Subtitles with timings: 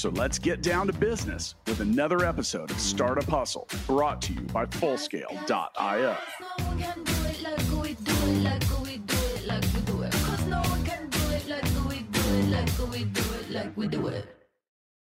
[0.00, 4.40] So let's get down to business with another episode of Startup Hustle brought to you
[4.40, 6.16] by Fullscale.io.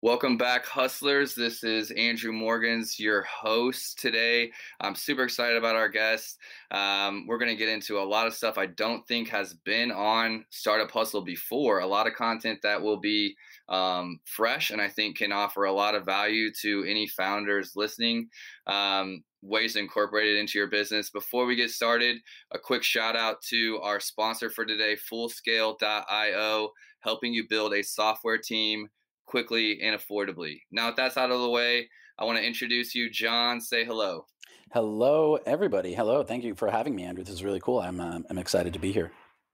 [0.02, 1.36] Welcome back, hustlers.
[1.36, 4.52] This is Andrew Morgans, your host today.
[4.80, 6.40] I'm super excited about our guest.
[6.72, 9.92] Um, we're going to get into a lot of stuff I don't think has been
[9.92, 13.36] on Startup Hustle before, a lot of content that will be
[13.70, 18.30] um, fresh and I think can offer a lot of value to any founders listening.
[18.66, 21.10] Um, ways to incorporate it into your business.
[21.10, 22.18] Before we get started,
[22.52, 26.70] a quick shout out to our sponsor for today, Fullscale.io,
[27.02, 28.90] helping you build a software team
[29.26, 30.62] quickly and affordably.
[30.72, 33.62] Now, if that's out of the way, I want to introduce you, John.
[33.62, 34.26] Say hello.
[34.74, 35.94] Hello, everybody.
[35.94, 36.24] Hello.
[36.24, 37.24] Thank you for having me, Andrew.
[37.24, 37.80] This is really cool.
[37.80, 39.12] I'm uh, I'm excited to be here.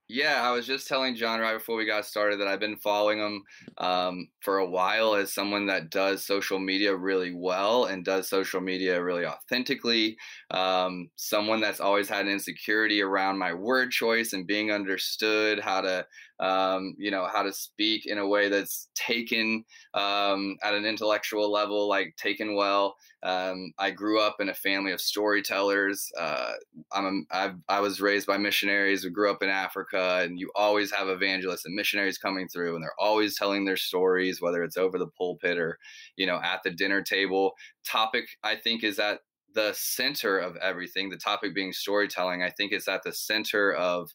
[0.09, 3.19] Yeah, I was just telling John right before we got started that I've been following
[3.19, 3.43] him
[3.77, 8.59] um, for a while as someone that does social media really well and does social
[8.61, 10.17] media really authentically.
[10.51, 15.81] Um, someone that's always had an insecurity around my word choice and being understood, how
[15.81, 16.05] to
[16.39, 21.51] um, you know, how to speak in a way that's taken um, at an intellectual
[21.51, 22.95] level, like taken well.
[23.23, 26.11] Um, I grew up in a family of storytellers.
[26.19, 26.53] Uh,
[26.91, 29.03] I'm I was raised by missionaries.
[29.03, 32.83] We grew up in Africa, and you always have evangelists and missionaries coming through, and
[32.83, 35.77] they're always telling their stories, whether it's over the pulpit or,
[36.17, 37.53] you know, at the dinner table.
[37.85, 39.19] Topic, I think, is at
[39.53, 41.09] the center of everything.
[41.09, 44.09] The topic being storytelling, I think, is at the center of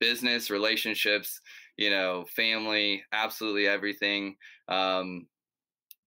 [0.00, 1.40] business, relationships,
[1.76, 4.36] you know, family, absolutely everything.
[4.68, 5.26] Um,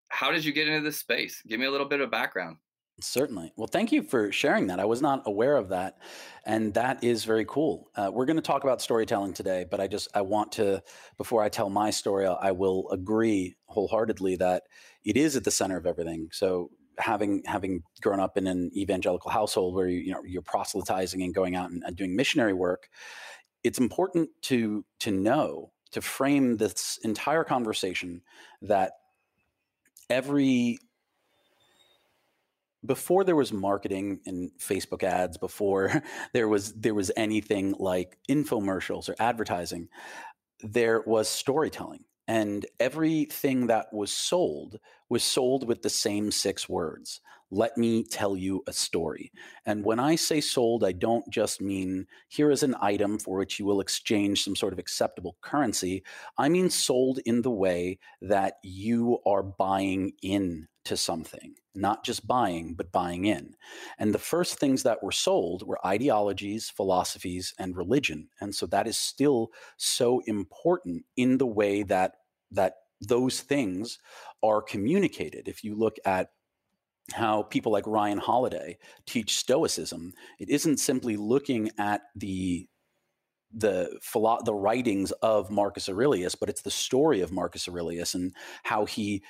[0.09, 1.41] how did you get into this space?
[1.47, 2.57] Give me a little bit of background.
[2.99, 3.53] Certainly.
[3.55, 4.79] Well, thank you for sharing that.
[4.79, 5.99] I was not aware of that,
[6.47, 7.91] and that is very cool.
[7.95, 10.81] Uh, we're going to talk about storytelling today, but I just I want to
[11.15, 14.63] before I tell my story, I will agree wholeheartedly that
[15.03, 16.29] it is at the center of everything.
[16.31, 21.21] So having having grown up in an evangelical household where you, you know you're proselytizing
[21.21, 22.89] and going out and, and doing missionary work,
[23.63, 28.21] it's important to to know to frame this entire conversation
[28.61, 28.93] that
[30.09, 30.79] every
[32.85, 36.03] before there was marketing and Facebook ads, before
[36.33, 39.89] there was there was anything like infomercials or advertising,
[40.61, 42.03] there was storytelling.
[42.27, 44.79] And everything that was sold
[45.09, 47.21] was sold with the same six words
[47.51, 49.31] let me tell you a story.
[49.65, 53.59] And when I say sold, I don't just mean here is an item for which
[53.59, 56.03] you will exchange some sort of acceptable currency.
[56.37, 62.27] I mean sold in the way that you are buying in to something, not just
[62.27, 63.55] buying, but buying in.
[63.99, 68.29] And the first things that were sold were ideologies, philosophies, and religion.
[68.41, 72.13] And so that is still so important in the way that
[72.51, 73.99] that those things
[74.41, 75.47] are communicated.
[75.47, 76.29] If you look at
[77.13, 80.13] how people like Ryan Holiday teach Stoicism.
[80.39, 82.67] It isn't simply looking at the
[83.53, 88.33] the philo- the writings of Marcus Aurelius, but it's the story of Marcus Aurelius and
[88.63, 89.23] how he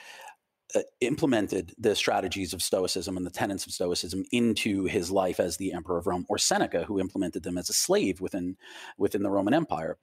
[0.75, 5.57] uh, implemented the strategies of Stoicism and the tenets of Stoicism into his life as
[5.57, 8.57] the emperor of Rome, or Seneca, who implemented them as a slave within
[8.97, 9.97] within the Roman Empire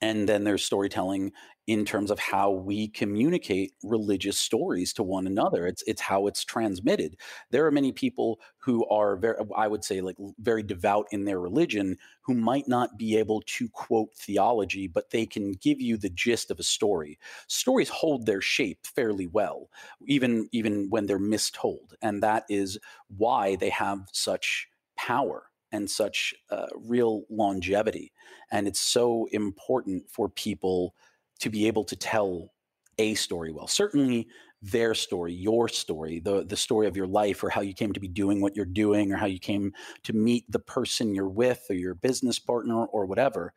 [0.00, 1.32] and then there's storytelling
[1.66, 5.66] in terms of how we communicate religious stories to one another.
[5.66, 7.16] It's it's how it's transmitted.
[7.50, 11.40] There are many people who are very i would say like very devout in their
[11.40, 16.10] religion who might not be able to quote theology but they can give you the
[16.10, 17.18] gist of a story.
[17.48, 19.68] Stories hold their shape fairly well
[20.06, 22.78] even even when they're mistold and that is
[23.16, 28.12] why they have such power and such uh, real longevity.
[28.50, 30.94] And it's so important for people
[31.40, 32.52] to be able to tell
[32.98, 33.66] a story well.
[33.66, 34.28] Certainly
[34.60, 38.00] their story, your story, the, the story of your life or how you came to
[38.00, 39.72] be doing what you're doing or how you came
[40.02, 43.52] to meet the person you're with or your business partner or whatever.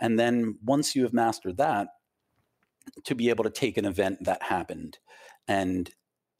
[0.00, 1.88] And then once you have mastered that,
[3.04, 4.98] to be able to take an event that happened
[5.46, 5.90] and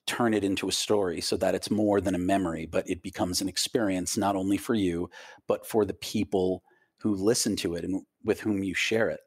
[0.06, 3.40] turn it into a story so that it's more than a memory, but it becomes
[3.40, 5.08] an experience not only for you,
[5.46, 6.62] but for the people
[6.98, 9.20] who listen to it and with whom you share it.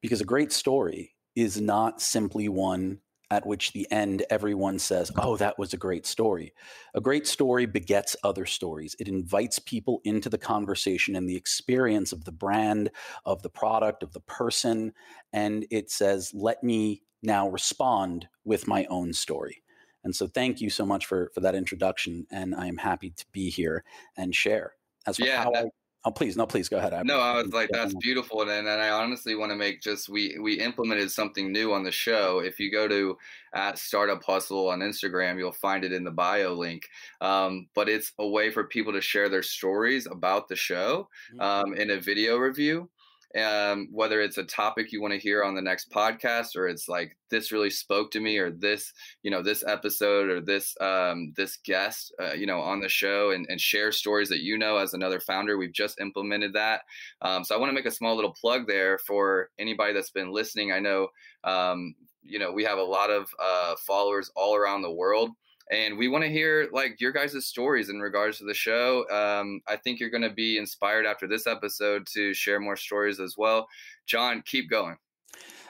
[0.00, 3.00] Because a great story is not simply one
[3.30, 6.52] at which the end everyone says, Oh, that was a great story.
[6.94, 8.94] A great story begets other stories.
[9.00, 12.90] It invites people into the conversation and the experience of the brand,
[13.24, 14.92] of the product, of the person.
[15.32, 19.62] And it says, Let me now respond with my own story.
[20.06, 22.28] And so thank you so much for, for that introduction.
[22.30, 23.82] And I am happy to be here
[24.16, 24.74] and share.
[25.04, 25.68] As for yeah, how that, I
[26.06, 26.94] Oh, please, no, please go ahead.
[26.94, 30.08] I, no, I was like, that's beautiful, and, and I honestly want to make just
[30.08, 32.38] we we implemented something new on the show.
[32.38, 33.18] If you go to
[33.52, 36.88] at Startup Hustle on Instagram, you'll find it in the bio link.
[37.20, 41.40] Um, but it's a way for people to share their stories about the show mm-hmm.
[41.40, 42.88] um, in a video review
[43.36, 46.88] um, whether it's a topic you want to hear on the next podcast or it's
[46.88, 48.92] like this really spoke to me or this
[49.22, 53.30] you know this episode or this um, this guest uh, you know on the show
[53.30, 56.82] and, and share stories that you know as another founder we've just implemented that.
[57.22, 60.32] Um, so i want to make a small little plug there for anybody that's been
[60.32, 60.72] listening.
[60.72, 61.08] I know
[61.44, 65.30] um, you know we have a lot of uh, followers all around the world
[65.70, 69.08] and we want to hear like your guys' stories in regards to the show.
[69.10, 73.20] Um, I think you're going to be inspired after this episode to share more stories
[73.20, 73.66] as well.
[74.06, 74.96] John, keep going.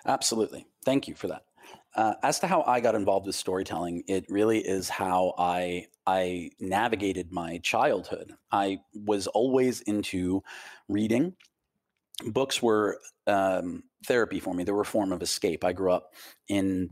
[0.06, 0.66] Absolutely.
[0.84, 1.43] Thank you for that.
[1.94, 6.50] Uh, as to how I got involved with storytelling, it really is how I I
[6.60, 8.34] navigated my childhood.
[8.52, 10.42] I was always into
[10.88, 11.34] reading.
[12.26, 14.62] Books were um, therapy for me.
[14.62, 15.64] They were a form of escape.
[15.64, 16.12] I grew up
[16.49, 16.90] in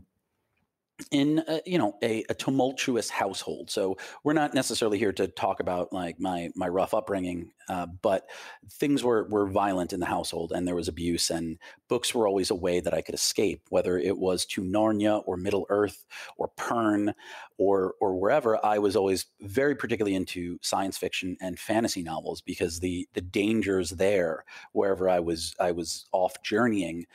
[1.11, 3.69] in a, you know a, a, tumultuous household.
[3.69, 8.29] So we're not necessarily here to talk about like my my rough upbringing uh, but
[8.71, 11.57] things were were violent in the household and there was abuse and
[11.89, 15.35] books were always a way that i could escape whether it was to narnia or
[15.35, 16.05] middle earth
[16.37, 17.13] or pern
[17.57, 18.63] or or wherever.
[18.65, 23.91] I was always very particularly into science fiction and fantasy novels because the the dangers
[23.91, 27.05] there wherever i was i was off journeying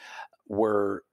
[0.49, 1.05] were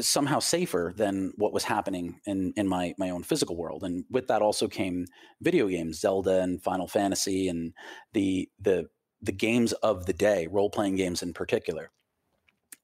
[0.00, 3.84] somehow safer than what was happening in in my my own physical world.
[3.84, 5.06] And with that also came
[5.40, 7.72] video games zelda and final fantasy and
[8.12, 8.88] the the
[9.22, 11.90] the games of the day role playing games in particular.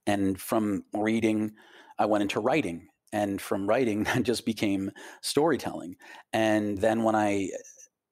[0.06, 1.52] And from reading
[1.98, 2.88] i went into writing.
[3.14, 5.96] And from writing that just became storytelling.
[6.32, 7.50] And then when i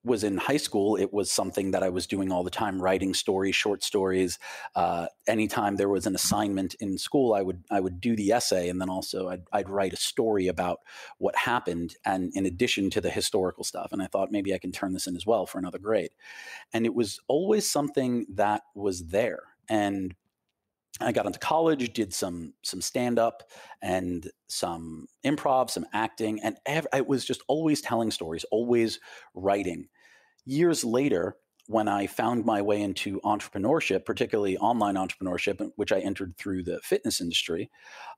[0.03, 3.13] was in high school, it was something that I was doing all the time, writing
[3.13, 4.39] stories, short stories.
[4.75, 8.69] Uh, anytime there was an assignment in school, I would I would do the essay,
[8.69, 10.81] and then also I'd, I'd write a story about
[11.19, 13.93] what happened, and in addition to the historical stuff.
[13.93, 16.11] And I thought maybe I can turn this in as well for another grade.
[16.73, 19.43] And it was always something that was there.
[19.69, 20.15] And
[21.01, 23.43] I got into college, did some some stand up
[23.83, 29.01] and some improv, some acting, and ev- I was just always telling stories, always
[29.35, 29.89] writing.
[30.45, 36.37] Years later, when I found my way into entrepreneurship, particularly online entrepreneurship, which I entered
[36.37, 37.71] through the fitness industry,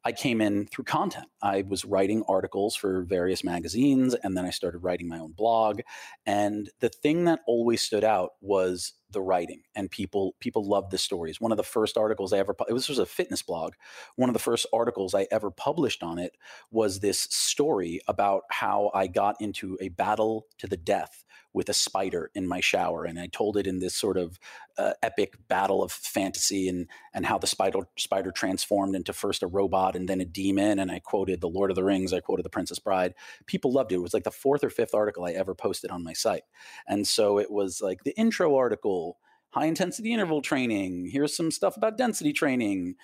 [0.05, 1.27] I came in through content.
[1.43, 5.83] I was writing articles for various magazines, and then I started writing my own blog.
[6.25, 10.99] And the thing that always stood out was the writing and people people loved the
[10.99, 11.41] stories.
[11.41, 13.75] One of the first articles i ever was, was a fitness blog.
[14.17, 16.37] One of the first articles i ever published on it
[16.71, 21.25] was this story about how i got into a battle to the death
[21.55, 24.39] with a spider in my shower, and I told it in this sort of
[24.79, 29.47] uh, epic battle of fantasy and and how the spider spider transformed into first a
[29.47, 30.79] robot and then a demon.
[30.79, 33.15] And I quoted the Lord of the Rings, I quoted the Princess Bride.
[33.47, 33.97] People loved it.
[33.97, 36.45] It was like the fourth or fifth article I ever posted on my site,
[36.87, 39.19] and so it was like the intro article.
[39.51, 41.11] High intensity interval training.
[41.13, 42.95] Here's some stuff about density training,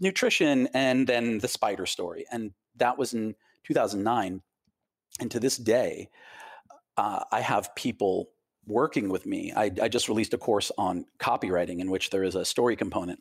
[0.00, 2.24] nutrition, and then the spider story.
[2.30, 4.42] And that was in 2009.
[5.20, 6.08] And to this day,
[6.96, 8.30] uh, I have people
[8.66, 9.52] working with me.
[9.54, 13.20] I, I, just released a course on copywriting in which there is a story component,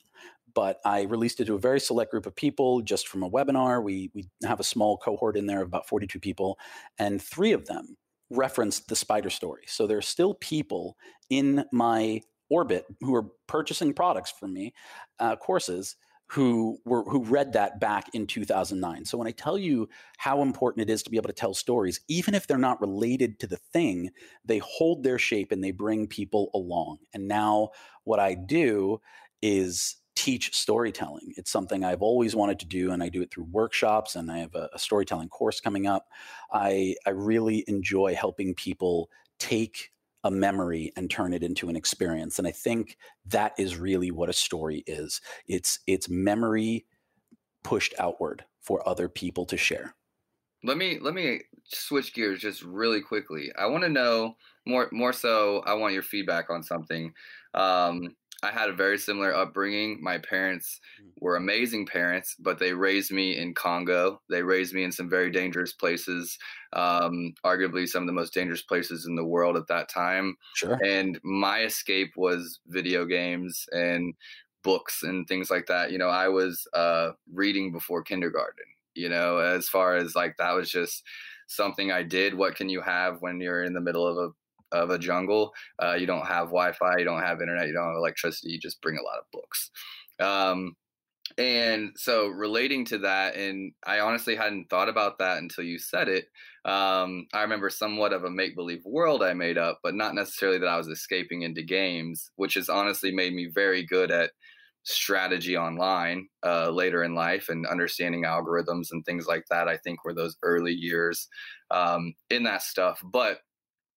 [0.54, 3.84] but I released it to a very select group of people just from a webinar.
[3.84, 6.60] We, we have a small cohort in there of about 42 people,
[7.00, 7.98] and three of them
[8.30, 9.64] referenced the spider story.
[9.68, 10.96] So there are still people
[11.30, 14.74] in my orbit who are purchasing products from me,
[15.20, 15.96] uh, courses
[16.32, 19.04] who were who read that back in 2009.
[19.04, 22.00] So when I tell you how important it is to be able to tell stories,
[22.08, 24.12] even if they're not related to the thing,
[24.46, 27.00] they hold their shape and they bring people along.
[27.14, 27.72] And now
[28.06, 29.02] what I do
[29.42, 31.34] is teach storytelling.
[31.36, 34.16] It's something I've always wanted to do, and I do it through workshops.
[34.16, 36.08] And I have a, a storytelling course coming up.
[36.50, 39.92] I I really enjoy helping people take
[40.24, 44.30] a memory and turn it into an experience and i think that is really what
[44.30, 45.22] a story is.
[45.48, 46.86] It's it's memory
[47.64, 49.96] pushed outward for other people to share.
[50.64, 53.52] Let me let me switch gears just really quickly.
[53.58, 54.36] I want to know
[54.68, 57.14] more more so i want your feedback on something.
[57.54, 60.00] Um, I had a very similar upbringing.
[60.02, 61.12] My parents mm.
[61.20, 64.22] were amazing parents, but they raised me in Congo.
[64.30, 66.38] They raised me in some very dangerous places,
[66.74, 70.36] um, arguably some of the most dangerous places in the world at that time.
[70.56, 70.80] Sure.
[70.84, 74.14] And my escape was video games and
[74.64, 75.92] books and things like that.
[75.92, 78.66] You know, I was uh, reading before kindergarten.
[78.94, 81.04] You know, as far as like that was just
[81.48, 82.34] something I did.
[82.34, 84.32] What can you have when you're in the middle of a
[84.72, 85.54] of a jungle.
[85.82, 88.52] Uh, you don't have Wi-Fi, you don't have internet, you don't have electricity.
[88.52, 89.72] You just bring a lot of books.
[90.20, 90.76] Um,
[91.38, 96.10] and so relating to that, and I honestly hadn't thought about that until you said
[96.10, 96.26] it.
[96.66, 100.60] Um, I remember somewhat of a make believe world I made up, but not necessarily
[100.60, 104.32] that I was escaping into games, which has honestly made me very good at
[104.84, 109.68] strategy online uh, later in life and understanding algorithms and things like that.
[109.68, 111.28] I think were those early years
[111.70, 113.02] um, in that stuff.
[113.04, 113.40] But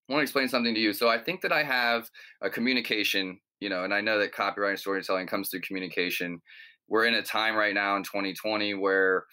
[0.09, 0.93] want to explain something to you.
[0.93, 2.11] So I think that I have
[2.43, 6.41] a communication, you know, and I know that copyright and storytelling comes through communication.
[6.89, 9.25] We're in a time right now in 2020 where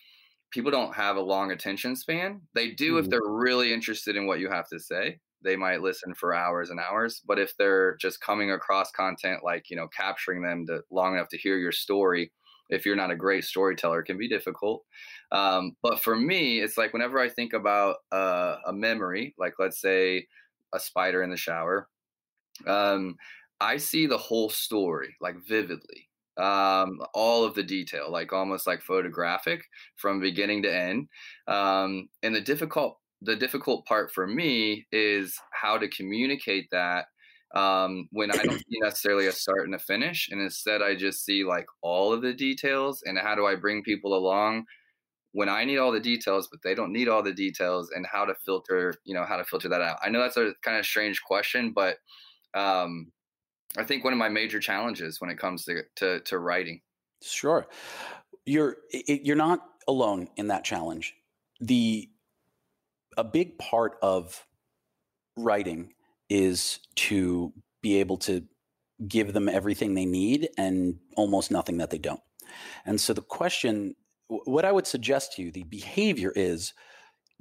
[0.52, 2.42] people don't have a long attention span.
[2.54, 3.10] They do if mm-hmm.
[3.10, 5.20] they're really interested in what you have to say.
[5.44, 9.70] They might listen for hours and hours, but if they're just coming across content like,
[9.70, 12.32] you know, capturing them to long enough to hear your story,
[12.70, 14.84] if you're not a great storyteller, can be difficult.
[15.32, 19.82] Um, but for me, it's like whenever I think about uh, a memory, like let's
[19.82, 20.28] say
[20.74, 21.88] a spider in the shower.
[22.68, 23.16] Um,
[23.60, 28.82] I see the whole story like vividly, um, all of the detail, like almost like
[28.82, 29.64] photographic
[29.98, 31.08] from beginning to end.
[31.48, 37.06] Um, and the difficult the difficult part for me is how to communicate that
[37.54, 41.24] um, when I don't see necessarily a start and a finish, and instead I just
[41.24, 44.66] see like all of the details and how do I bring people along
[45.34, 48.26] when I need all the details, but they don't need all the details, and how
[48.26, 49.98] to filter, you know, how to filter that out.
[50.04, 51.98] I know that's a kind of strange question, but
[52.54, 53.12] um,
[53.78, 56.82] I think one of my major challenges when it comes to to, to writing.
[57.24, 57.68] Sure,
[58.46, 61.16] you're you're not alone in that challenge.
[61.60, 62.10] The
[63.18, 64.46] a big part of
[65.38, 65.94] writing
[66.30, 68.44] is to be able to
[69.08, 72.22] give them everything they need and almost nothing that they don't.
[72.86, 73.96] And so the question
[74.32, 76.74] what I would suggest to you, the behavior is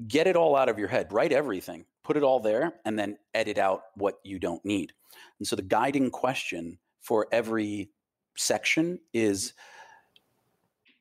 [0.08, 3.16] get it all out of your head, write everything, put it all there, and then
[3.32, 4.92] edit out what you don't need.
[5.38, 7.90] And so the guiding question for every
[8.36, 9.52] section is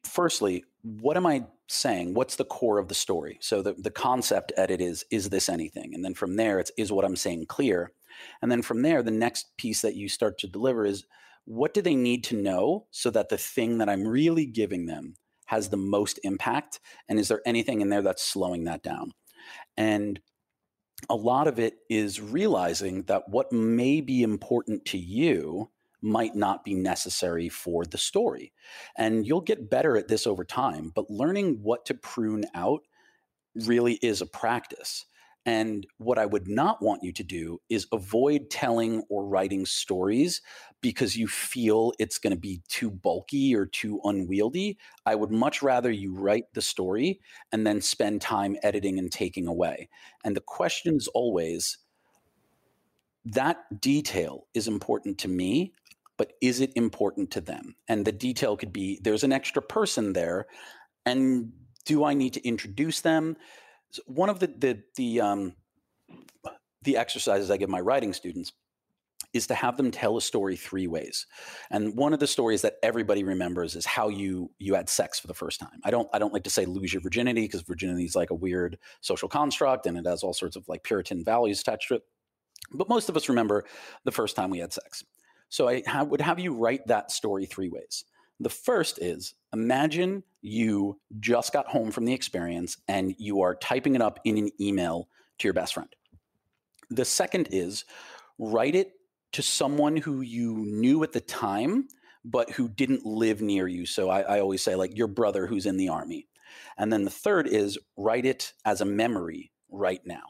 [0.03, 2.13] firstly, what am I saying?
[2.13, 3.37] What's the core of the story?
[3.41, 5.93] So the, the concept edit is, is this anything?
[5.93, 7.91] And then from there, it's, is what I'm saying clear?
[8.41, 11.05] And then from there, the next piece that you start to deliver is
[11.45, 15.15] what do they need to know so that the thing that I'm really giving them
[15.49, 16.79] has the most impact?
[17.07, 19.13] And is there anything in there that's slowing that down?
[19.75, 20.19] And
[21.09, 26.63] a lot of it is realizing that what may be important to you might not
[26.63, 28.53] be necessary for the story.
[28.95, 32.81] And you'll get better at this over time, but learning what to prune out
[33.55, 35.07] really is a practice.
[35.45, 40.41] And what I would not want you to do is avoid telling or writing stories
[40.81, 44.77] because you feel it's going to be too bulky or too unwieldy.
[45.05, 47.19] I would much rather you write the story
[47.51, 49.89] and then spend time editing and taking away.
[50.23, 51.77] And the question is always
[53.25, 55.73] that detail is important to me,
[56.17, 57.75] but is it important to them?
[57.87, 60.47] And the detail could be there's an extra person there.
[61.05, 61.51] And
[61.85, 63.37] do I need to introduce them?
[64.05, 65.55] One of the the the um,
[66.83, 68.53] the exercises I give my writing students
[69.33, 71.27] is to have them tell a story three ways.
[71.69, 75.27] And one of the stories that everybody remembers is how you you had sex for
[75.27, 75.79] the first time.
[75.83, 78.35] I don't I don't like to say lose your virginity because virginity is like a
[78.35, 82.03] weird social construct and it has all sorts of like Puritan values attached to it.
[82.71, 83.65] But most of us remember
[84.03, 85.03] the first time we had sex.
[85.49, 88.05] So I ha- would have you write that story three ways.
[88.39, 93.95] The first is imagine you just got home from the experience and you are typing
[93.95, 95.89] it up in an email to your best friend.
[96.89, 97.85] The second is
[98.37, 98.93] write it
[99.33, 101.87] to someone who you knew at the time,
[102.25, 103.85] but who didn't live near you.
[103.85, 106.27] So I, I always say, like your brother who's in the army.
[106.77, 110.23] And then the third is write it as a memory right now.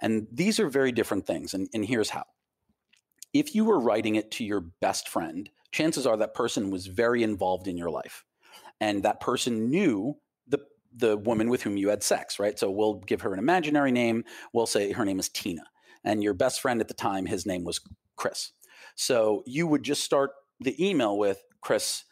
[0.00, 1.54] And these are very different things.
[1.54, 2.24] And, and here's how.
[3.32, 7.22] If you were writing it to your best friend, chances are that person was very
[7.22, 8.24] involved in your life
[8.80, 10.16] and that person knew
[10.46, 10.58] the
[10.94, 12.58] the woman with whom you had sex right?
[12.58, 14.24] So we'll give her an imaginary name.
[14.52, 15.64] We'll say her name is tina
[16.04, 17.80] and your best friend at the time his name was
[18.16, 18.52] chris.
[18.94, 20.30] So you would just start
[20.60, 22.04] the email with chris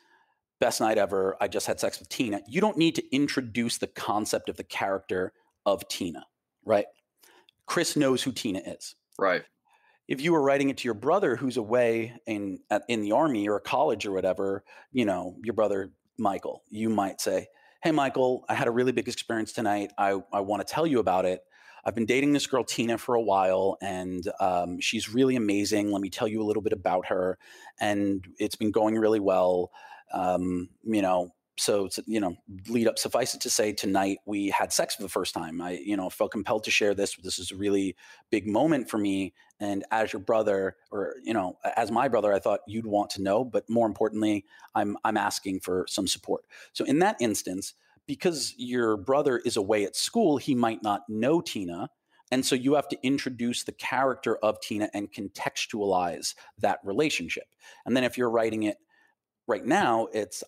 [0.60, 1.36] best night ever.
[1.40, 2.40] I just had sex with tina.
[2.46, 5.32] You don't need to introduce the concept of the character
[5.66, 6.24] of tina
[6.64, 6.86] right?
[7.66, 8.94] Chris knows who tina is.
[9.18, 9.42] Right.
[10.06, 13.56] If you were writing it to your brother who's away in in the army or
[13.56, 17.48] a college or whatever, you know, your brother Michael, you might say,
[17.82, 19.92] "Hey Michael, I had a really big experience tonight.
[19.98, 21.42] I I want to tell you about it.
[21.84, 25.92] I've been dating this girl Tina for a while, and um, she's really amazing.
[25.92, 27.38] Let me tell you a little bit about her,
[27.78, 29.70] and it's been going really well.
[30.12, 32.36] Um, you know, so you know
[32.68, 35.60] lead up suffice it to say tonight we had sex for the first time.
[35.60, 37.16] I you know felt compelled to share this.
[37.16, 37.96] This is a really
[38.30, 39.34] big moment for me.
[39.60, 43.22] And as your brother or you know as my brother i thought you'd want to
[43.22, 43.44] know.
[43.44, 44.44] But more importantly
[44.74, 46.44] i'm i'm asking for some support.
[46.72, 47.74] So in that instance
[48.06, 51.88] because your brother is away at school he might not know tina.
[52.32, 57.44] And so you have to introduce the character of tina and contextualize that relationship.
[57.86, 58.78] And then if you're writing it
[59.46, 60.42] right now it's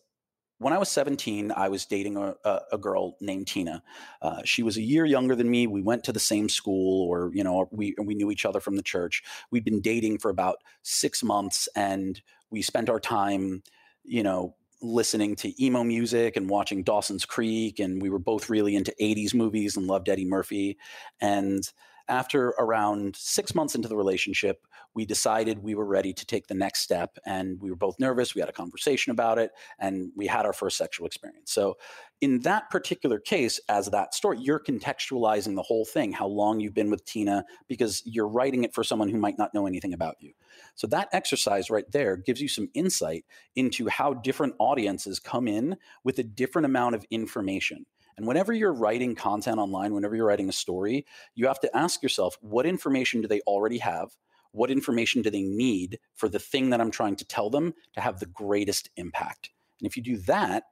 [0.59, 2.35] when I was 17, I was dating a,
[2.73, 3.83] a, girl named Tina.
[4.23, 5.67] Uh, she was a year younger than me.
[5.67, 8.77] We went to the same school, or you know, we we knew each other from
[8.77, 9.23] the church.
[9.51, 12.21] We'd been dating for about six months, and
[12.51, 13.63] we spent our time,
[14.05, 18.77] you know, listening to emo music and watching Dawson's Creek, and we were both really
[18.77, 20.79] into 80s movies and loved Eddie Murphy.
[21.21, 21.71] And
[22.09, 26.55] after around six months into the relationship, we decided we were ready to take the
[26.55, 27.19] next step.
[27.27, 28.35] And we were both nervous.
[28.35, 31.53] We had a conversation about it and we had our first sexual experience.
[31.53, 31.77] So,
[32.23, 36.73] in that particular case, as that story, you're contextualizing the whole thing, how long you've
[36.73, 40.17] been with Tina, because you're writing it for someone who might not know anything about
[40.21, 40.33] you.
[40.77, 45.77] So, that exercise right there gives you some insight into how different audiences come in
[46.05, 47.85] with a different amount of information.
[48.17, 52.03] And whenever you're writing content online, whenever you're writing a story, you have to ask
[52.03, 54.11] yourself what information do they already have?
[54.53, 58.01] What information do they need for the thing that I'm trying to tell them to
[58.01, 59.51] have the greatest impact?
[59.81, 60.65] And if you do that,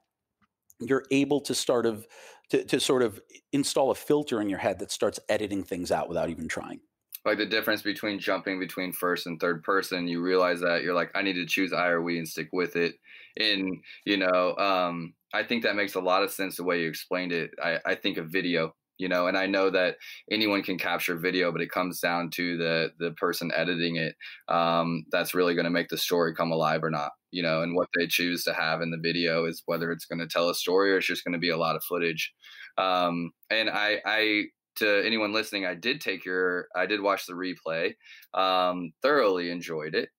[0.79, 2.07] you're able to start of
[2.49, 3.19] to, to sort of
[3.51, 6.79] install a filter in your head that starts editing things out without even trying
[7.25, 11.09] like the difference between jumping between first and third person you realize that you're like
[11.15, 12.95] i need to choose i or we and stick with it
[13.37, 16.87] and you know um, i think that makes a lot of sense the way you
[16.87, 17.51] explained it.
[17.61, 19.97] I, I think of video you know and i know that
[20.31, 24.15] anyone can capture video but it comes down to the the person editing it
[24.47, 27.75] um, that's really going to make the story come alive or not you know and
[27.75, 30.55] what they choose to have in the video is whether it's going to tell a
[30.55, 32.33] story or it's just going to be a lot of footage.
[32.77, 34.43] Um, and i i
[34.77, 37.93] to anyone listening i did take your i did watch the replay
[38.33, 40.09] um, thoroughly enjoyed it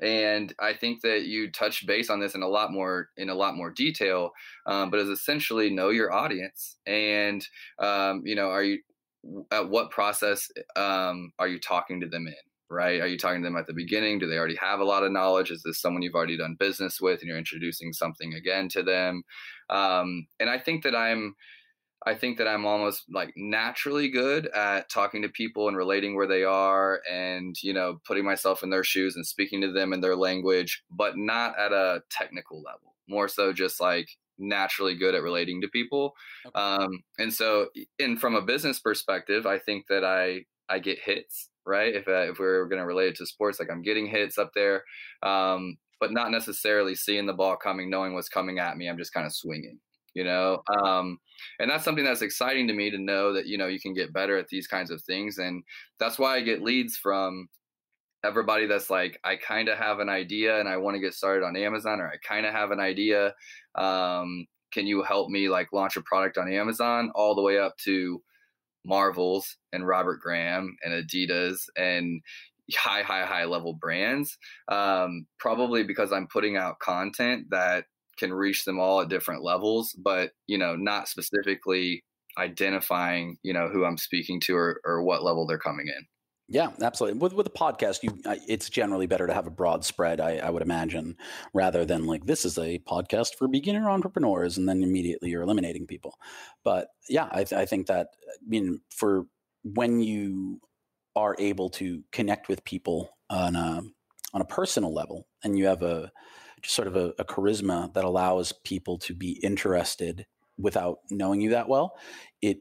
[0.00, 3.34] and I think that you touched base on this in a lot more in a
[3.34, 4.30] lot more detail,
[4.66, 7.46] um, but is essentially know your audience and
[7.78, 8.78] um, you know are you
[9.50, 12.34] at what process um, are you talking to them in
[12.72, 13.02] right?
[13.02, 14.18] Are you talking to them at the beginning?
[14.18, 15.50] Do they already have a lot of knowledge?
[15.50, 19.22] Is this someone you've already done business with and you're introducing something again to them?
[19.68, 21.34] Um, and I think that I'm
[22.04, 26.26] I think that I'm almost like naturally good at talking to people and relating where
[26.26, 30.00] they are and, you know, putting myself in their shoes and speaking to them in
[30.00, 32.96] their language, but not at a technical level.
[33.08, 36.14] More so just like naturally good at relating to people.
[36.46, 36.60] Okay.
[36.60, 37.68] Um, and so,
[38.00, 41.94] and from a business perspective, I think that I, I get hits, right?
[41.94, 44.50] If, uh, if we're going to relate it to sports, like I'm getting hits up
[44.54, 44.82] there,
[45.22, 48.88] um, but not necessarily seeing the ball coming, knowing what's coming at me.
[48.88, 49.78] I'm just kind of swinging
[50.14, 51.18] you know um,
[51.58, 54.12] and that's something that's exciting to me to know that you know you can get
[54.12, 55.62] better at these kinds of things and
[55.98, 57.48] that's why i get leads from
[58.24, 61.44] everybody that's like i kind of have an idea and i want to get started
[61.44, 63.34] on amazon or i kind of have an idea
[63.74, 67.10] um, can you help me like launch a product on amazon?
[67.14, 68.22] all the way up to
[68.84, 72.20] marvels and robert graham and adidas and
[72.74, 77.84] high high high level brands um, probably because i'm putting out content that
[78.18, 82.04] can reach them all at different levels, but you know, not specifically
[82.38, 86.06] identifying, you know, who I'm speaking to or, or what level they're coming in.
[86.48, 87.18] Yeah, absolutely.
[87.18, 90.50] With with a podcast, you it's generally better to have a broad spread, I, I,
[90.50, 91.16] would imagine,
[91.54, 95.86] rather than like this is a podcast for beginner entrepreneurs, and then immediately you're eliminating
[95.86, 96.18] people.
[96.62, 99.24] But yeah, I, I think that I mean for
[99.62, 100.60] when you
[101.16, 103.82] are able to connect with people on a
[104.34, 106.12] on a personal level, and you have a
[106.64, 110.26] sort of a, a charisma that allows people to be interested
[110.58, 111.96] without knowing you that well,
[112.40, 112.58] it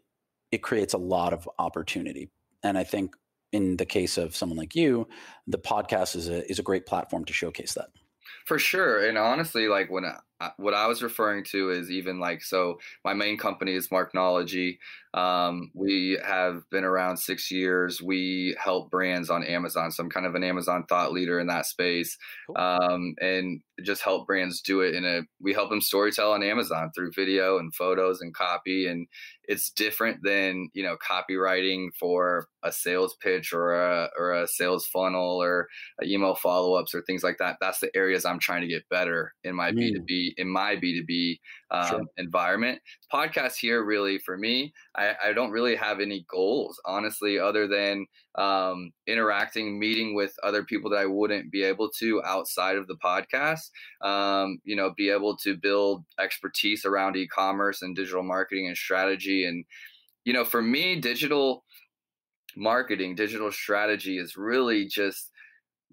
[0.52, 2.30] it creates a lot of opportunity.
[2.64, 3.16] And I think
[3.52, 5.08] in the case of someone like you,
[5.48, 7.90] the podcast is a is a great platform to showcase that.
[8.46, 12.44] For sure, and honestly, like when I, what I was referring to is even like
[12.44, 12.80] so.
[13.06, 14.78] My main company is Marknology.
[15.14, 18.02] Um, we have been around six years.
[18.02, 21.66] We help brands on Amazon, so I'm kind of an Amazon thought leader in that
[21.66, 22.58] space, cool.
[22.58, 25.22] um, and just help brands do it in a.
[25.40, 29.08] We help them storytell on Amazon through video and photos and copy, and
[29.52, 34.86] it's different than you know copywriting for a sales pitch or a or a sales
[34.86, 35.68] funnel or
[36.02, 39.54] email follow-ups or things like that that's the areas i'm trying to get better in
[39.54, 39.92] my mm.
[39.92, 41.38] b2b in my b2b
[41.72, 42.02] um, sure.
[42.18, 42.80] environment
[43.12, 48.06] podcast here really for me I, I don't really have any goals honestly other than
[48.36, 52.98] um, interacting meeting with other people that i wouldn't be able to outside of the
[53.04, 53.70] podcast
[54.02, 59.46] um, you know be able to build expertise around e-commerce and digital marketing and strategy
[59.46, 59.66] and
[60.26, 61.64] you know for me digital
[62.56, 65.31] marketing, digital strategy is really just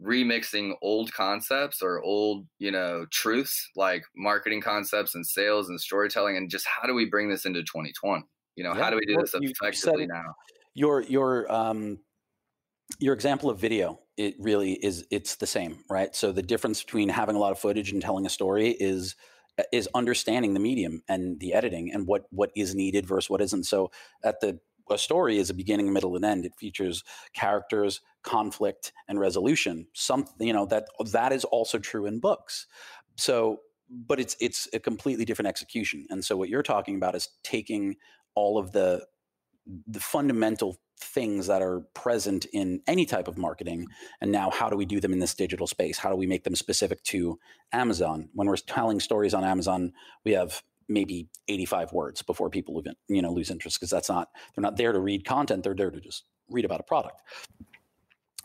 [0.04, 6.36] remixing old concepts or old, you know, truths like marketing concepts and sales and storytelling
[6.36, 8.24] and just how do we bring this into 2020?
[8.56, 8.82] You know, yeah.
[8.82, 10.34] how do we do this effectively now?
[10.74, 11.98] Your your um
[12.98, 17.08] your example of video it really is it's the same right so the difference between
[17.08, 19.14] having a lot of footage and telling a story is
[19.72, 23.64] is understanding the medium and the editing and what what is needed versus what isn't
[23.64, 23.90] so
[24.24, 24.58] at the
[24.90, 26.44] a story is a beginning, middle, and end.
[26.44, 29.86] It features characters, conflict, and resolution.
[29.94, 32.66] Some, you know, that that is also true in books.
[33.16, 36.06] So, but it's it's a completely different execution.
[36.10, 37.96] And so, what you're talking about is taking
[38.34, 39.06] all of the
[39.86, 43.86] the fundamental things that are present in any type of marketing
[44.20, 46.42] and now how do we do them in this digital space how do we make
[46.42, 47.38] them specific to
[47.72, 49.92] amazon when we're telling stories on amazon
[50.24, 54.28] we have maybe 85 words before people even you know lose interest because that's not
[54.54, 57.20] they're not there to read content they're there to just read about a product.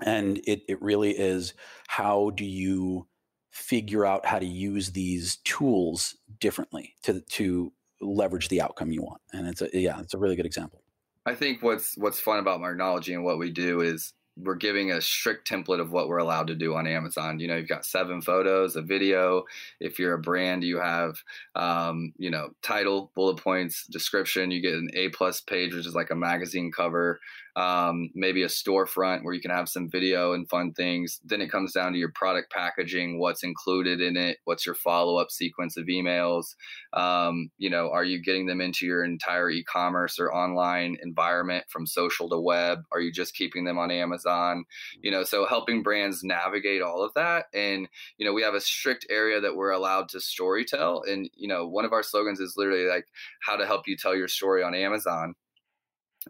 [0.01, 1.53] And it, it really is
[1.87, 3.07] how do you
[3.51, 9.21] figure out how to use these tools differently to to leverage the outcome you want?
[9.31, 10.81] And it's a yeah it's a really good example.
[11.25, 15.01] I think what's what's fun about marknology and what we do is we're giving a
[15.01, 17.39] strict template of what we're allowed to do on Amazon.
[17.39, 19.43] You know, you've got seven photos, a video.
[19.79, 21.21] If you're a brand, you have,
[21.55, 24.51] um, you know, title, bullet points, description.
[24.51, 27.19] You get an A plus page, which is like a magazine cover
[27.55, 31.19] um, maybe a storefront where you can have some video and fun things.
[31.23, 35.17] Then it comes down to your product packaging, what's included in it, what's your follow
[35.17, 36.55] up sequence of emails.
[36.93, 41.65] Um, you know, are you getting them into your entire e commerce or online environment
[41.69, 42.79] from social to web?
[42.91, 44.65] Are you just keeping them on Amazon?
[45.01, 47.45] You know, so helping brands navigate all of that.
[47.53, 47.87] And,
[48.17, 51.03] you know, we have a strict area that we're allowed to story tell.
[51.07, 53.05] And, you know, one of our slogans is literally like
[53.41, 55.35] how to help you tell your story on Amazon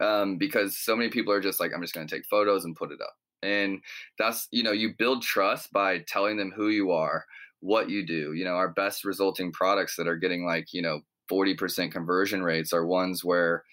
[0.02, 2.76] um, because so many people are just like, I'm just going to take photos and
[2.76, 3.16] put it up.
[3.42, 3.82] And
[4.18, 7.26] that's, you know, you build trust by telling them who you are,
[7.60, 8.34] what you do.
[8.34, 11.02] You know, our best resulting products that are getting like, you know,
[11.32, 13.64] 40% conversion rates are ones where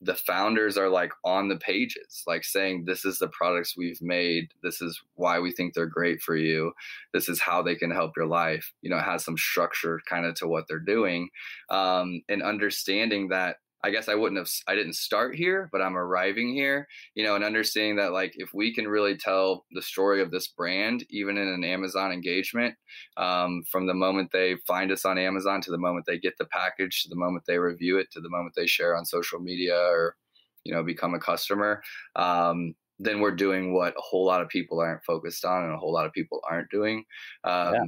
[0.00, 4.52] the founders are like on the pages, like saying, This is the products we've made.
[4.62, 6.72] This is why we think they're great for you.
[7.12, 8.72] This is how they can help your life.
[8.80, 11.30] You know, it has some structure kind of to what they're doing.
[11.68, 15.96] Um, and understanding that I guess I wouldn't have, I didn't start here, but I'm
[15.96, 20.20] arriving here, you know, and understanding that like if we can really tell the story
[20.20, 22.74] of this brand, even in an Amazon engagement,
[23.16, 26.46] um, from the moment they find us on Amazon to the moment they get the
[26.46, 29.78] package, to the moment they review it, to the moment they share on social media
[29.78, 30.16] or,
[30.64, 31.82] you know, become a customer,
[32.16, 35.78] um, then we're doing what a whole lot of people aren't focused on and a
[35.78, 37.04] whole lot of people aren't doing.
[37.44, 37.84] Um, yeah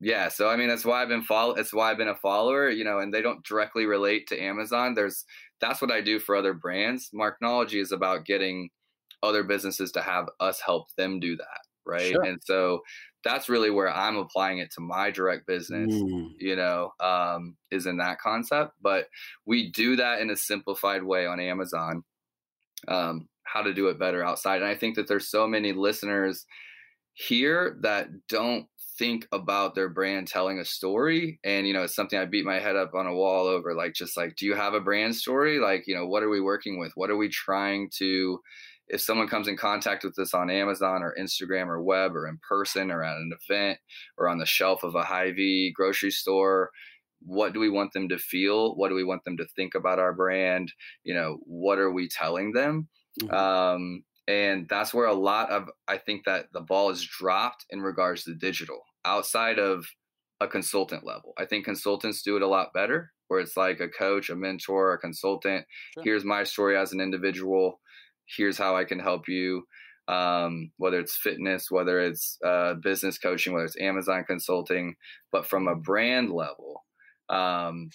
[0.00, 2.68] yeah so i mean that's why i've been follow that's why i've been a follower
[2.68, 4.94] you know and they don't directly relate to amazon.
[4.94, 5.24] There's
[5.60, 7.10] that's what i do for other brands.
[7.14, 8.70] Marknology is about getting
[9.22, 12.12] other businesses to have us help them do that right?
[12.12, 12.22] Sure.
[12.22, 12.82] and so
[13.24, 16.28] that's really where i'm applying it to my direct business mm.
[16.38, 18.72] you know um, is in that concept.
[18.80, 19.06] But
[19.46, 22.04] we do that in a simplified way on amazon
[22.86, 24.62] um, how to do it better outside.
[24.62, 26.46] And i think that there's so many listeners
[27.14, 28.66] here that don't
[28.98, 32.58] think about their brand telling a story and you know it's something i beat my
[32.58, 35.58] head up on a wall over like just like do you have a brand story?
[35.58, 36.92] Like you know what are we working with?
[36.94, 38.40] What are we trying to
[38.88, 42.38] if someone comes in contact with us on amazon or instagram or web or in
[42.48, 43.78] person or at an event
[44.16, 46.70] or on the shelf of a Hy-Vee grocery store
[47.20, 48.76] what do we want them to feel?
[48.76, 50.72] What do we want them to think about our brand?
[51.02, 52.88] You know what are we telling them?
[53.20, 53.34] Mm-hmm.
[53.34, 57.80] um, and that's where a lot of i think that the ball is dropped in
[57.80, 59.84] regards to digital outside of
[60.40, 61.32] a consultant level.
[61.36, 64.92] I think consultants do it a lot better, where it's like a coach, a mentor,
[64.92, 65.66] a consultant.
[65.94, 66.04] Sure.
[66.04, 67.80] Here's my story as an individual.
[68.36, 69.64] Here's how I can help you.
[70.06, 74.94] Um, whether it's fitness, whether it's uh, business coaching, whether it's Amazon consulting,
[75.32, 76.84] but from a brand level,
[77.28, 77.90] um,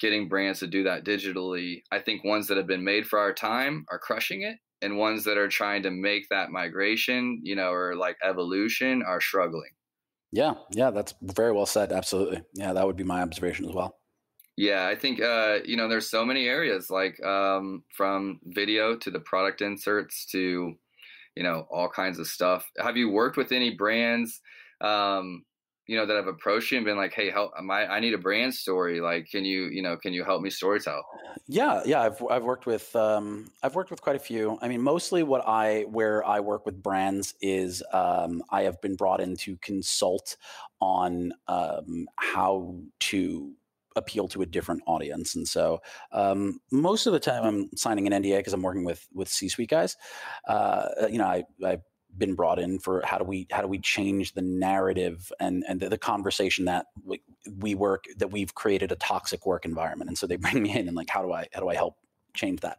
[0.00, 3.34] getting brands to do that digitally, I think ones that have been made for our
[3.34, 7.72] time are crushing it, and ones that are trying to make that migration, you know,
[7.72, 9.70] or like evolution are struggling.
[10.32, 11.92] Yeah, yeah, that's very well said.
[11.92, 12.42] Absolutely.
[12.54, 13.98] Yeah, that would be my observation as well.
[14.56, 19.10] Yeah, I think uh, you know there's so many areas like um, from video to
[19.10, 20.74] the product inserts to
[21.36, 22.68] you know all kinds of stuff.
[22.78, 24.40] Have you worked with any brands
[24.80, 25.44] um,
[25.88, 28.18] you know that have approached you and been like hey help my i need a
[28.18, 31.00] brand story like can you you know can you help me storytell?
[31.48, 34.58] Yeah yeah i've, I've worked with um, i've worked with quite a few.
[34.60, 38.94] I mean mostly what i where i work with brands is um, i have been
[38.94, 40.36] brought in to consult
[40.80, 43.52] on um, how to
[43.96, 45.80] appeal to a different audience and so
[46.12, 49.70] um, most of the time i'm signing an nda because i'm working with with c-suite
[49.70, 49.96] guys.
[50.46, 51.78] Uh, you know i i
[52.18, 55.80] been brought in for how do we how do we change the narrative and and
[55.80, 57.22] the, the conversation that we,
[57.58, 60.08] we work that we've created a toxic work environment.
[60.08, 61.96] And so they bring me in and like how do i how do i help
[62.34, 62.78] change that?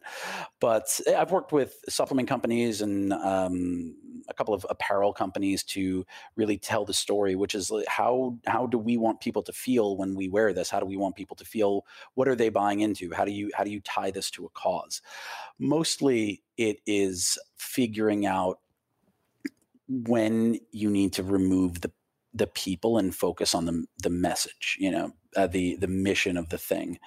[0.60, 3.96] But eh, i've worked with supplement companies and um,
[4.30, 8.78] a couple of apparel companies to really tell the story which is how how do
[8.78, 10.70] we want people to feel when we wear this?
[10.70, 11.86] How do we want people to feel?
[12.14, 13.14] What are they buying into?
[13.14, 15.02] How do you how do you tie this to a cause?
[15.58, 18.60] Mostly it is figuring out
[19.90, 21.92] when you need to remove the
[22.32, 26.50] the people and focus on the the message you know uh, the the mission of
[26.50, 27.00] the thing.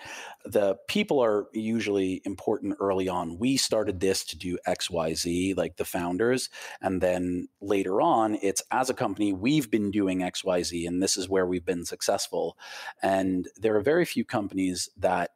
[0.44, 3.38] The people are usually important early on.
[3.38, 6.48] We started this to do xyz like the founders
[6.80, 11.28] and then later on it's as a company we've been doing xyz and this is
[11.28, 12.56] where we've been successful.
[13.02, 15.30] And there are very few companies that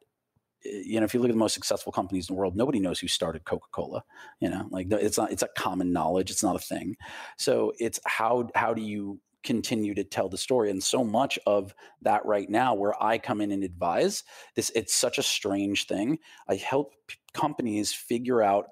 [0.85, 2.99] you know, if you look at the most successful companies in the world, nobody knows
[2.99, 4.03] who started Coca Cola.
[4.39, 6.31] You know, like it's not it's a common knowledge.
[6.31, 6.95] It's not a thing.
[7.37, 11.73] So it's how how do you continue to tell the story and so much of
[12.01, 14.23] that right now where i come in and advise
[14.55, 16.17] this it's such a strange thing
[16.49, 18.65] i help p- companies figure out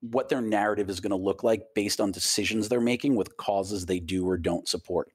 [0.00, 3.86] what their narrative is going to look like based on decisions they're making with causes
[3.86, 5.10] they do or don't support.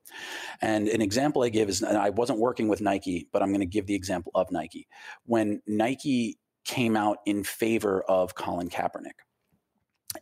[0.61, 3.61] And an example I give is and I wasn't working with Nike, but I'm going
[3.61, 4.87] to give the example of Nike.
[5.25, 9.19] When Nike came out in favor of Colin Kaepernick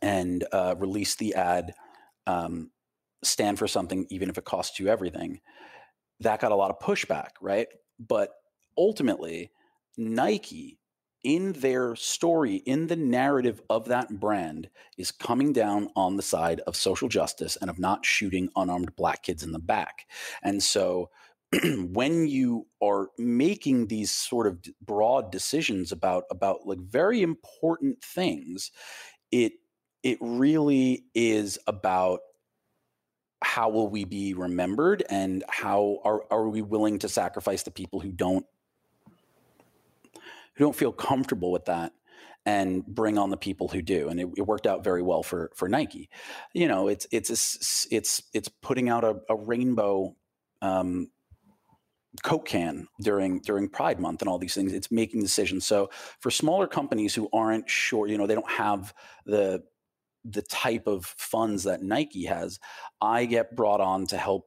[0.00, 1.74] and uh, released the ad,
[2.26, 2.70] um,
[3.24, 5.40] stand for something, even if it costs you everything,
[6.20, 7.66] that got a lot of pushback, right?
[7.98, 8.30] But
[8.76, 9.50] ultimately,
[9.96, 10.78] Nike
[11.24, 16.60] in their story, in the narrative of that brand, is coming down on the side
[16.66, 20.06] of social justice and of not shooting unarmed black kids in the back.
[20.42, 21.10] And so
[21.92, 28.70] when you are making these sort of broad decisions about about like very important things,
[29.30, 29.52] it
[30.02, 32.20] it really is about
[33.44, 38.00] how will we be remembered and how are, are we willing to sacrifice the people
[38.00, 38.46] who don't
[40.54, 41.92] who don't feel comfortable with that
[42.44, 45.50] and bring on the people who do and it, it, worked out very well for
[45.54, 46.08] for nike.
[46.54, 50.16] You know it's it's it's it's putting out a, a rainbow
[50.60, 51.10] um,
[52.22, 54.72] coke can during during pride month and all these things.
[54.72, 55.66] It's making decisions.
[55.66, 58.92] So for smaller companies who aren't sure you know they don't have
[59.24, 59.62] the
[60.24, 62.60] the type of funds that nike has
[63.00, 64.46] i get brought on to help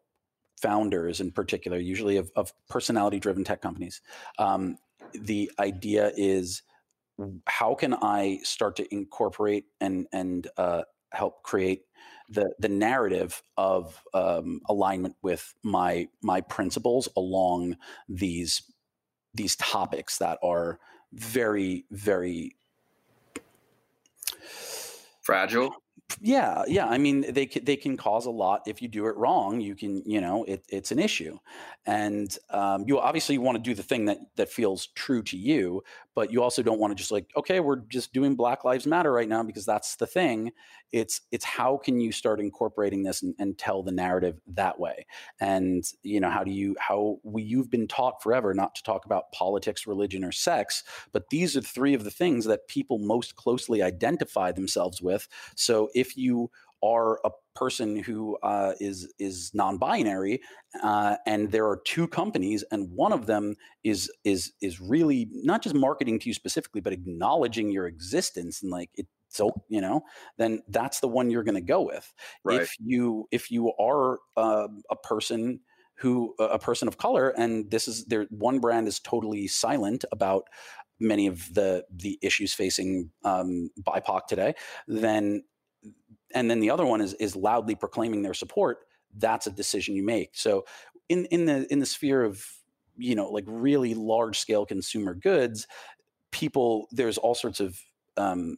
[0.62, 4.02] founders in particular usually of, of personality driven tech companies.
[4.40, 4.78] Um,
[5.22, 6.62] the idea is
[7.48, 11.84] how can I start to incorporate and and uh, help create
[12.30, 17.78] the the narrative of um, alignment with my my principles along
[18.10, 18.64] these
[19.34, 20.80] these topics that are
[21.14, 22.56] very very
[25.22, 25.74] fragile
[26.22, 29.18] yeah yeah i mean they can, they can cause a lot if you do it
[29.18, 31.38] wrong you can you know it, it's an issue.
[31.86, 35.84] And um, you obviously want to do the thing that that feels true to you
[36.16, 39.12] but you also don't want to just like okay we're just doing black lives matter
[39.12, 40.52] right now because that's the thing.
[40.92, 45.06] It's it's how can you start incorporating this and, and tell the narrative that way?
[45.40, 49.06] And you know how do you how we you've been taught forever not to talk
[49.06, 53.36] about politics religion or sex but these are three of the things that people most
[53.36, 55.28] closely identify themselves with.
[55.56, 56.52] So if you
[56.86, 60.42] are a person who uh, is is non-binary,
[60.84, 65.64] uh, and there are two companies, and one of them is is is really not
[65.64, 69.08] just marketing to you specifically, but acknowledging your existence and like it.
[69.30, 70.04] So you know,
[70.38, 72.14] then that's the one you're going to go with.
[72.44, 72.62] Right.
[72.62, 75.62] If you if you are uh, a person
[75.98, 80.44] who a person of color, and this is there, one brand is totally silent about
[81.00, 84.54] many of the the issues facing um, BIPOC today,
[84.88, 85.44] then
[86.36, 88.80] and then the other one is is loudly proclaiming their support
[89.18, 90.32] that's a decision you make.
[90.34, 90.66] So
[91.10, 92.46] in in the in the sphere of
[92.98, 95.68] you know like really large scale consumer goods
[96.32, 97.80] people there's all sorts of
[98.18, 98.58] um,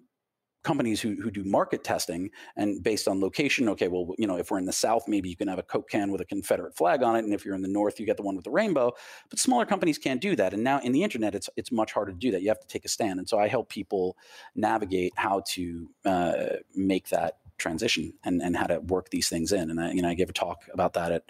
[0.64, 4.52] companies who, who do market testing and based on location okay well you know if
[4.52, 7.04] we're in the south maybe you can have a coke can with a confederate flag
[7.04, 8.92] on it and if you're in the north you get the one with the rainbow.
[9.30, 12.12] But smaller companies can't do that and now in the internet it's it's much harder
[12.12, 12.42] to do that.
[12.42, 14.18] You have to take a stand and so i help people
[14.56, 19.70] navigate how to uh, make that transition and, and how to work these things in.
[19.70, 21.24] And I, you know, I gave a talk about that at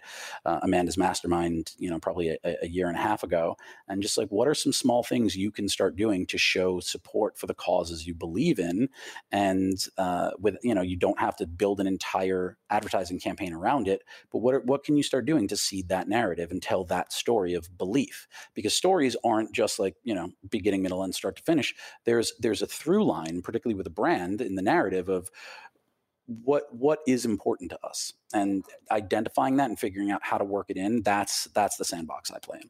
[0.46, 3.58] uh, Amanda's Mastermind, you know, probably a, a, year and a half ago.
[3.88, 7.38] And just like, what are some small things you can start doing to show support
[7.38, 8.90] for the causes you believe in?
[9.32, 13.88] And uh, with, you know, you don't have to build an entire advertising campaign around
[13.88, 16.84] it, but what, are, what can you start doing to seed that narrative and tell
[16.86, 18.28] that story of belief?
[18.54, 21.74] Because stories aren't just like, you know, beginning, middle, and start to finish.
[22.06, 25.30] There's, there's a through line, particularly with a brand in the narrative of,
[26.28, 30.70] what what is important to us and identifying that and figuring out how to work
[30.70, 32.70] it in that's that's the sandbox i play in.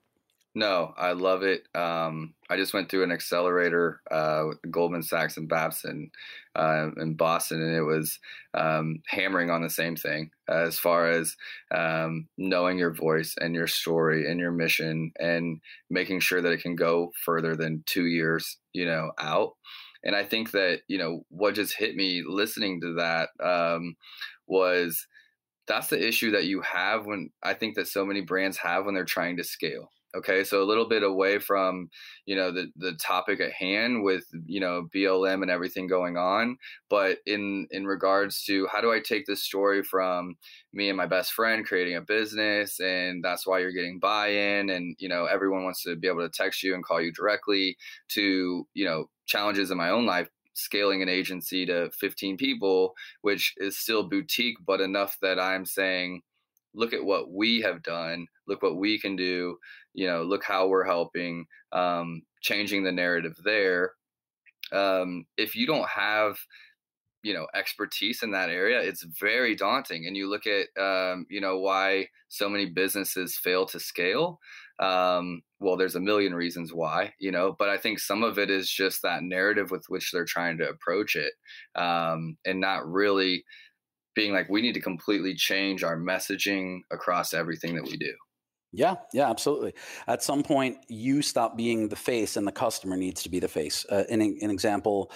[0.53, 5.37] No i love it um, i just went through an accelerator uh, with goldman sachs
[5.37, 6.11] and babson
[6.55, 8.19] uh, in boston and it was
[8.53, 11.35] um, hammering on the same thing as far as
[11.73, 16.61] um, knowing your voice and your story and your mission and making sure that it
[16.61, 19.53] can go further than two years you know out
[20.03, 23.95] and I think that you know what just hit me listening to that um,
[24.47, 25.07] was
[25.67, 28.95] that's the issue that you have when I think that so many brands have when
[28.95, 29.89] they're trying to scale.
[30.17, 31.89] Okay, so a little bit away from
[32.25, 36.57] you know the the topic at hand with you know BLM and everything going on,
[36.89, 40.35] but in in regards to how do I take this story from
[40.73, 44.95] me and my best friend creating a business, and that's why you're getting buy-in, and
[44.99, 47.77] you know everyone wants to be able to text you and call you directly
[48.09, 53.53] to you know challenges in my own life scaling an agency to 15 people, which
[53.57, 56.23] is still boutique, but enough that I'm saying,
[56.73, 59.57] look at what we have done, look what we can do,
[59.97, 63.91] you know, look how we're helping, um, changing the narrative there.
[64.71, 66.37] Um, if you don't have
[67.23, 71.41] you know expertise in that area it's very daunting and you look at um, you
[71.41, 74.39] know why so many businesses fail to scale
[74.79, 78.51] um, well, there's a million reasons why, you know, but I think some of it
[78.51, 81.33] is just that narrative with which they're trying to approach it
[81.75, 83.43] um, and not really
[84.13, 88.13] being like, we need to completely change our messaging across everything that we do.
[88.73, 89.73] Yeah, yeah, absolutely.
[90.07, 93.47] At some point, you stop being the face, and the customer needs to be the
[93.47, 93.85] face.
[93.89, 95.09] Uh, an, an example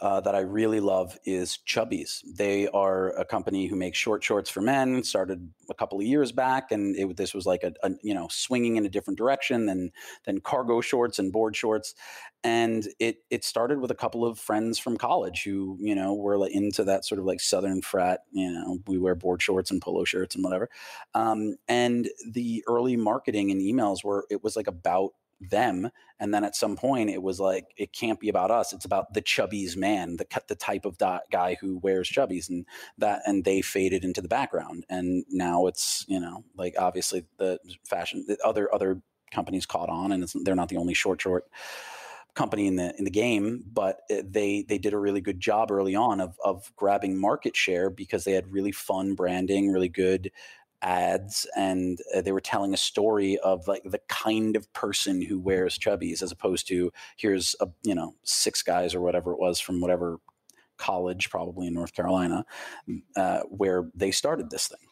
[0.00, 2.20] uh, that I really love is Chubbies.
[2.36, 5.02] They are a company who makes short shorts for men.
[5.02, 8.28] Started a couple of years back, and it, this was like a, a, you know
[8.30, 9.90] swinging in a different direction than
[10.26, 11.94] than cargo shorts and board shorts
[12.44, 16.46] and it it started with a couple of friends from college who you know were
[16.48, 20.04] into that sort of like southern frat you know we wear board shorts and polo
[20.04, 20.68] shirts and whatever
[21.14, 26.42] um, and the early marketing and emails were it was like about them and then
[26.42, 29.76] at some point it was like it can't be about us it's about the chubbies
[29.76, 30.98] man the cut the type of
[31.30, 32.66] guy who wears chubbies and
[32.98, 37.58] that and they faded into the background and now it's you know like obviously the
[37.84, 41.44] fashion the other other companies caught on and they're not the only short short
[42.38, 45.72] company in the in the game, but eh, they they did a really good job
[45.72, 50.30] early on of of grabbing market share because they had really fun branding, really good
[50.80, 55.36] ads and uh, they were telling a story of like the kind of person who
[55.36, 59.58] wears chubbies as opposed to here's a you know six guys or whatever it was
[59.58, 60.20] from whatever
[60.76, 62.46] college probably in north carolina
[63.16, 64.86] uh, where they started this thing.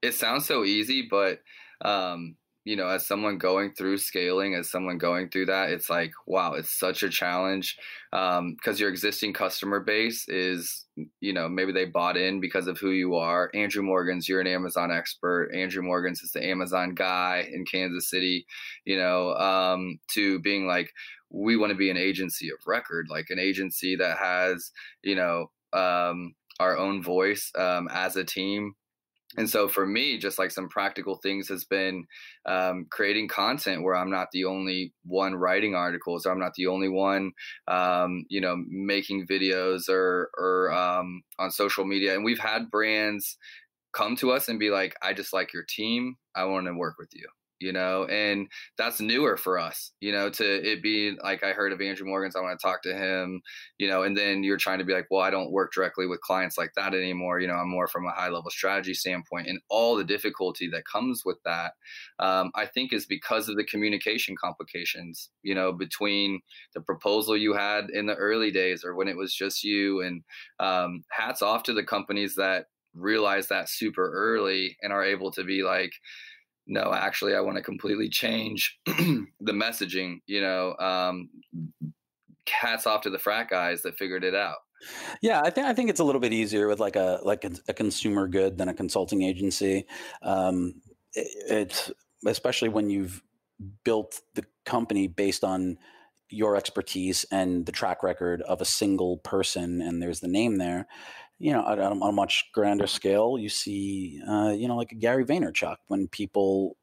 [0.00, 1.40] It sounds so easy but
[1.80, 6.12] um, you know, as someone going through scaling, as someone going through that, it's like,
[6.26, 7.76] wow, it's such a challenge
[8.10, 10.86] because um, your existing customer base is,
[11.20, 13.50] you know, maybe they bought in because of who you are.
[13.54, 15.50] Andrew Morgans, you're an Amazon expert.
[15.54, 18.46] Andrew Morgans is the Amazon guy in Kansas City,
[18.86, 20.90] you know, um, to being like,
[21.28, 24.70] we want to be an agency of record, like an agency that has,
[25.02, 28.74] you know, um, our own voice um, as a team
[29.36, 32.04] and so for me just like some practical things has been
[32.46, 36.66] um, creating content where i'm not the only one writing articles or i'm not the
[36.66, 37.32] only one
[37.68, 42.14] um, you know making videos or or um, on social media.
[42.14, 43.36] And we've had brands
[43.92, 46.16] come to us and be like i just like your team.
[46.36, 47.28] I want to work with you
[47.60, 51.72] you know, and that's newer for us, you know, to it being like I heard
[51.72, 53.40] of Andrew Morgans, I want to talk to him,
[53.78, 56.20] you know, and then you're trying to be like, well, I don't work directly with
[56.20, 57.40] clients like that anymore.
[57.40, 60.82] You know, I'm more from a high level strategy standpoint, and all the difficulty that
[60.90, 61.72] comes with that,
[62.18, 66.40] um, I think, is because of the communication complications, you know, between
[66.74, 70.22] the proposal you had in the early days or when it was just you, and
[70.60, 75.44] um, hats off to the companies that realize that super early and are able to
[75.44, 75.92] be like
[76.66, 80.18] no, actually, I want to completely change the messaging.
[80.26, 81.28] You know, um,
[82.48, 84.56] hats off to the frat guys that figured it out.
[85.22, 87.52] Yeah, I think I think it's a little bit easier with like a like a,
[87.68, 89.86] a consumer good than a consulting agency.
[90.22, 90.74] Um,
[91.14, 91.92] it, it's
[92.26, 93.22] especially when you've
[93.84, 95.78] built the company based on
[96.30, 100.86] your expertise and the track record of a single person, and there's the name there.
[101.38, 105.24] You know, on, on a much grander scale, you see, uh, you know, like Gary
[105.24, 105.76] Vaynerchuk.
[105.88, 106.76] When people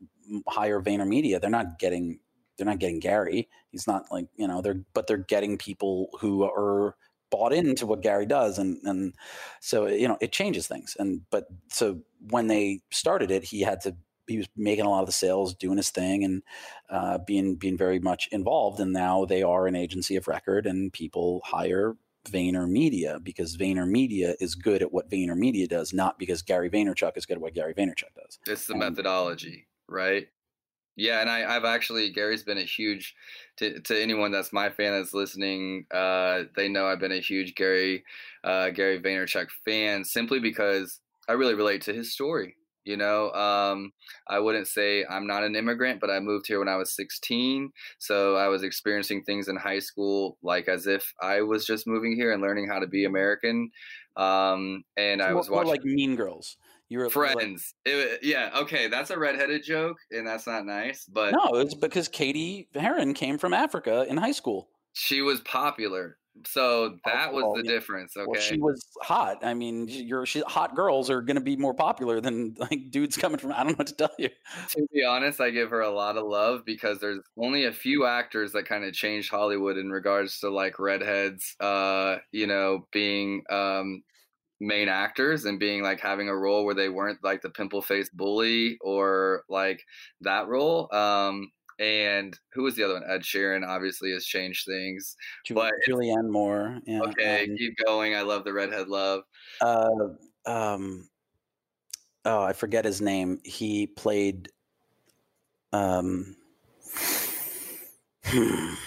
[0.47, 2.19] hire VaynerMedia, they're not getting
[2.57, 3.49] they're not getting Gary.
[3.71, 6.95] He's not like you know they're but they're getting people who are
[7.31, 9.15] bought into what Gary does, and and
[9.61, 10.95] so you know it changes things.
[10.99, 13.95] And but so when they started it, he had to
[14.27, 16.43] he was making a lot of the sales, doing his thing, and
[16.89, 18.79] uh, being being very much involved.
[18.79, 21.95] And now they are an agency of record, and people hire
[22.25, 27.37] VaynerMedia because VaynerMedia is good at what VaynerMedia does, not because Gary Vaynerchuk is good
[27.37, 28.39] at what Gary Vaynerchuk does.
[28.45, 30.27] It's the methodology, right?
[30.97, 33.15] Yeah, and I, have actually Gary's been a huge
[33.57, 35.85] to, to anyone that's my fan that's listening.
[35.89, 38.03] Uh, they know I've been a huge Gary
[38.43, 40.99] uh, Gary Vaynerchuk fan simply because
[41.29, 42.55] I really relate to his story.
[42.83, 43.91] You know, um,
[44.27, 47.71] I wouldn't say I'm not an immigrant, but I moved here when I was 16.
[47.99, 52.15] So I was experiencing things in high school like as if I was just moving
[52.15, 53.69] here and learning how to be American.
[54.17, 56.57] Um, and I was watching like Mean Girls.
[56.89, 57.73] You're friends.
[57.85, 61.05] Like, it, yeah, okay, that's a redheaded joke, and that's not nice.
[61.05, 64.67] But no, it's because Cady Heron came from Africa in high school.
[64.91, 66.17] She was popular.
[66.45, 68.15] So that was the difference.
[68.15, 69.43] Okay, well, she was hot.
[69.43, 73.37] I mean, your hot girls are going to be more popular than like dudes coming
[73.37, 73.51] from.
[73.51, 74.29] I don't know what to tell you.
[74.69, 78.05] To be honest, I give her a lot of love because there's only a few
[78.05, 81.55] actors that kind of changed Hollywood in regards to like redheads.
[81.59, 84.03] Uh, you know, being um
[84.61, 88.15] main actors and being like having a role where they weren't like the pimple faced
[88.15, 89.83] bully or like
[90.21, 90.93] that role.
[90.93, 91.51] Um,
[91.81, 93.03] and who was the other one?
[93.09, 95.15] Ed Sheeran obviously has changed things.
[95.45, 96.79] Ju- but Julianne Moore.
[96.85, 97.01] Yeah.
[97.01, 98.15] Okay, keep going.
[98.15, 99.23] I love the redhead love.
[99.59, 100.09] Uh,
[100.45, 101.09] um,
[102.23, 103.39] oh, I forget his name.
[103.43, 104.49] He played.
[105.73, 106.35] Um,
[108.33, 108.77] oh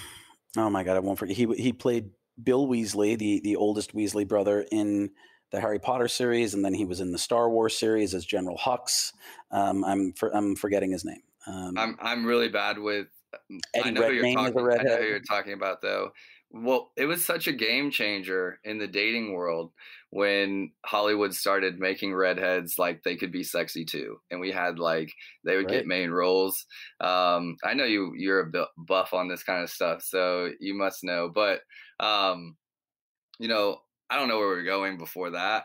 [0.57, 1.37] my god, I won't forget.
[1.37, 5.11] He he played Bill Weasley, the the oldest Weasley brother in
[5.51, 8.57] the Harry Potter series, and then he was in the Star Wars series as General
[8.57, 9.13] Hux.
[9.51, 11.23] Um, I'm for, I'm forgetting his name.
[11.47, 13.09] Um, I'm I'm really bad with.
[13.35, 16.11] Um, Eddie I know Redmayne you're talking, I know who you're talking about though.
[16.51, 19.73] Well, it was such a game changer in the dating world
[20.11, 25.13] when Hollywood started making redheads like they could be sexy too, and we had like
[25.45, 25.79] they would right.
[25.79, 26.65] get main roles.
[27.01, 31.03] Um, I know you you're a buff on this kind of stuff, so you must
[31.03, 31.29] know.
[31.35, 31.63] But
[31.99, 32.57] um,
[33.41, 33.79] you know,
[34.09, 35.65] I don't know where we're going before that.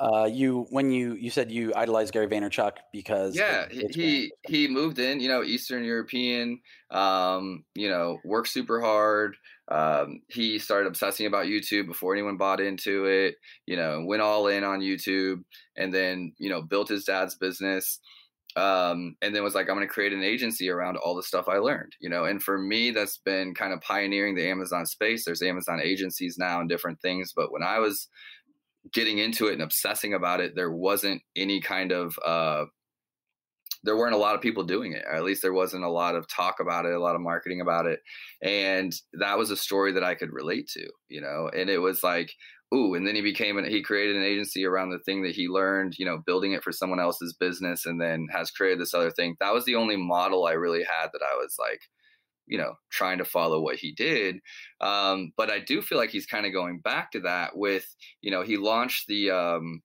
[0.00, 4.98] Uh, you when you you said you idolized Gary Vaynerchuk because yeah he he moved
[4.98, 9.36] in you know Eastern European um, you know worked super hard
[9.70, 13.34] um, he started obsessing about YouTube before anyone bought into it
[13.66, 15.42] you know went all in on YouTube
[15.76, 17.98] and then you know built his dad's business
[18.56, 21.48] um, and then was like i'm going to create an agency around all the stuff
[21.48, 25.24] i learned you know and for me that's been kind of pioneering the amazon space.
[25.24, 28.08] There's amazon agencies now and different things but when i was
[28.92, 32.64] getting into it and obsessing about it, there wasn't any kind of uh,
[33.84, 35.04] there weren't a lot of people doing it.
[35.10, 37.86] At least there wasn't a lot of talk about it, a lot of marketing about
[37.86, 38.00] it.
[38.42, 41.50] And that was a story that I could relate to, you know.
[41.56, 42.32] And it was like,
[42.74, 45.48] ooh, and then he became an he created an agency around the thing that he
[45.48, 49.10] learned, you know, building it for someone else's business and then has created this other
[49.10, 49.36] thing.
[49.40, 51.80] That was the only model I really had that I was like,
[52.48, 54.36] you know, trying to follow what he did.
[54.80, 57.86] Um, but I do feel like he's kind of going back to that with,
[58.22, 59.82] you know, he launched the um,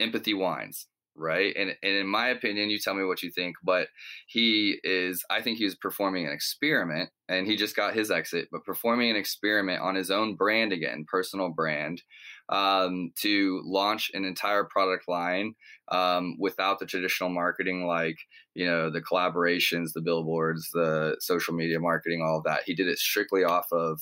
[0.00, 3.88] empathy wines right and and in my opinion you tell me what you think but
[4.26, 8.48] he is i think he was performing an experiment and he just got his exit
[8.50, 12.00] but performing an experiment on his own brand again personal brand
[12.48, 15.54] um, to launch an entire product line
[15.88, 18.16] um, without the traditional marketing like
[18.54, 22.62] you know the collaborations the billboards the social media marketing all of that.
[22.64, 24.00] He did it strictly off of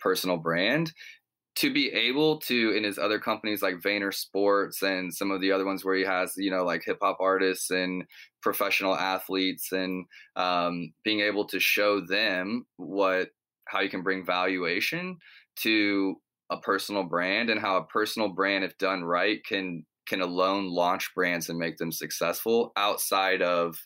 [0.00, 0.92] personal brand.
[1.56, 5.52] To be able to in his other companies like Vayner Sports and some of the
[5.52, 8.04] other ones where he has you know like hip hop artists and
[8.40, 13.28] professional athletes and um, being able to show them what
[13.66, 15.18] how you can bring valuation
[15.56, 16.16] to
[16.52, 21.10] a personal brand and how a personal brand if done right can can alone launch
[21.14, 23.76] brands and make them successful outside of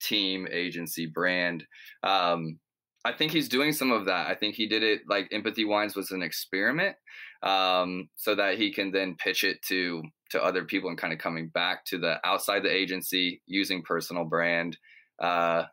[0.00, 1.64] team agency brand
[2.02, 2.58] um,
[3.06, 4.26] I think he's doing some of that.
[4.26, 6.96] I think he did it like Empathy Wines was an experiment,
[7.40, 11.20] um, so that he can then pitch it to to other people and kind of
[11.20, 14.76] coming back to the outside the agency using personal brand.
[15.22, 15.64] Uh,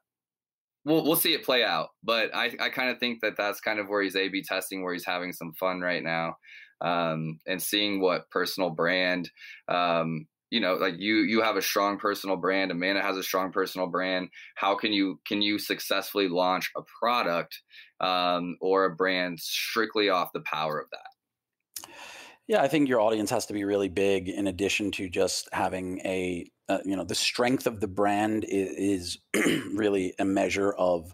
[0.85, 3.79] we'll we'll see it play out, but I I kind of think that that's kind
[3.79, 6.35] of where he's A/B testing, where he's having some fun right now.
[6.81, 9.31] um, and seeing what personal brand
[9.69, 13.51] um, you know like you you have a strong personal brand amanda has a strong
[13.51, 17.59] personal brand how can you can you successfully launch a product
[18.01, 21.87] um, or a brand strictly off the power of that
[22.47, 25.99] yeah i think your audience has to be really big in addition to just having
[26.05, 31.13] a uh, you know the strength of the brand is, is really a measure of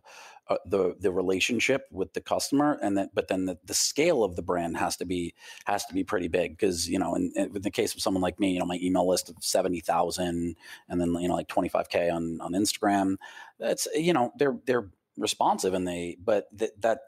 [0.49, 4.35] uh, the the relationship with the customer and that but then the, the scale of
[4.35, 5.33] the brand has to be
[5.65, 8.39] has to be pretty big because you know in, in, the case of someone like
[8.39, 10.55] me you know my email list of 70,000
[10.87, 13.17] and then you know like 25k on on Instagram
[13.59, 16.99] that's you know they're they're responsive and they but th- that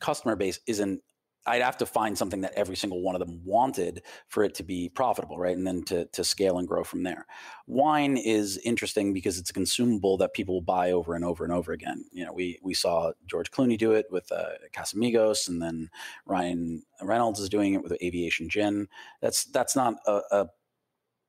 [0.00, 1.00] customer base isn't
[1.46, 4.62] I'd have to find something that every single one of them wanted for it to
[4.62, 5.56] be profitable, right?
[5.56, 7.26] And then to, to scale and grow from there.
[7.66, 11.52] Wine is interesting because it's a consumable that people will buy over and over and
[11.52, 12.04] over again.
[12.12, 15.90] You know, we we saw George Clooney do it with uh, Casamigos, and then
[16.26, 18.88] Ryan Reynolds is doing it with Aviation Gin.
[19.20, 20.48] That's that's not a, a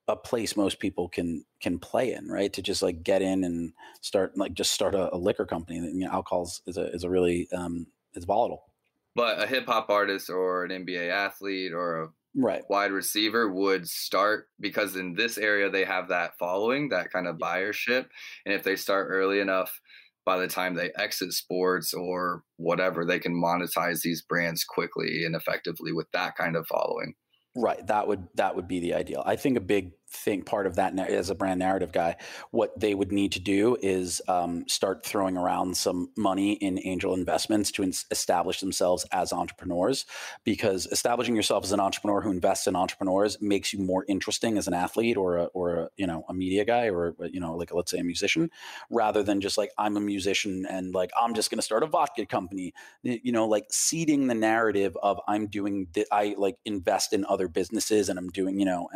[0.07, 2.51] a place most people can can play in, right?
[2.53, 5.78] To just like get in and start like just start a, a liquor company.
[5.80, 8.72] You know, alcohol is a is a really um, it's volatile.
[9.16, 13.88] But a hip hop artist or an NBA athlete or a right wide receiver would
[13.88, 18.07] start because in this area they have that following, that kind of buyership,
[18.45, 19.80] and if they start early enough,
[20.26, 25.36] by the time they exit sports or whatever, they can monetize these brands quickly and
[25.36, 27.14] effectively with that kind of following.
[27.55, 27.86] Right.
[27.86, 29.22] That would that would be the ideal.
[29.26, 32.16] I think a big thing part of that as a brand narrative guy,
[32.51, 37.14] what they would need to do is um, start throwing around some money in angel
[37.14, 40.05] investments to in- establish themselves as entrepreneurs.
[40.43, 44.68] Because establishing yourself as an entrepreneur who invests in entrepreneurs makes you more interesting as
[44.68, 47.74] an athlete or a, or a, you know a media guy or you know like
[47.74, 48.49] let's say a musician,
[48.89, 51.88] rather than just like I'm a musician and like I'm just going to start a
[51.88, 52.74] vodka company.
[53.01, 57.47] You know, like seeding the narrative of I'm doing th- I like invest in other
[57.47, 58.89] businesses and I'm doing you know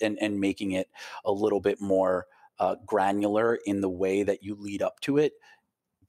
[0.00, 0.88] and, and making it
[1.24, 2.26] a little bit more
[2.58, 5.32] uh, granular in the way that you lead up to it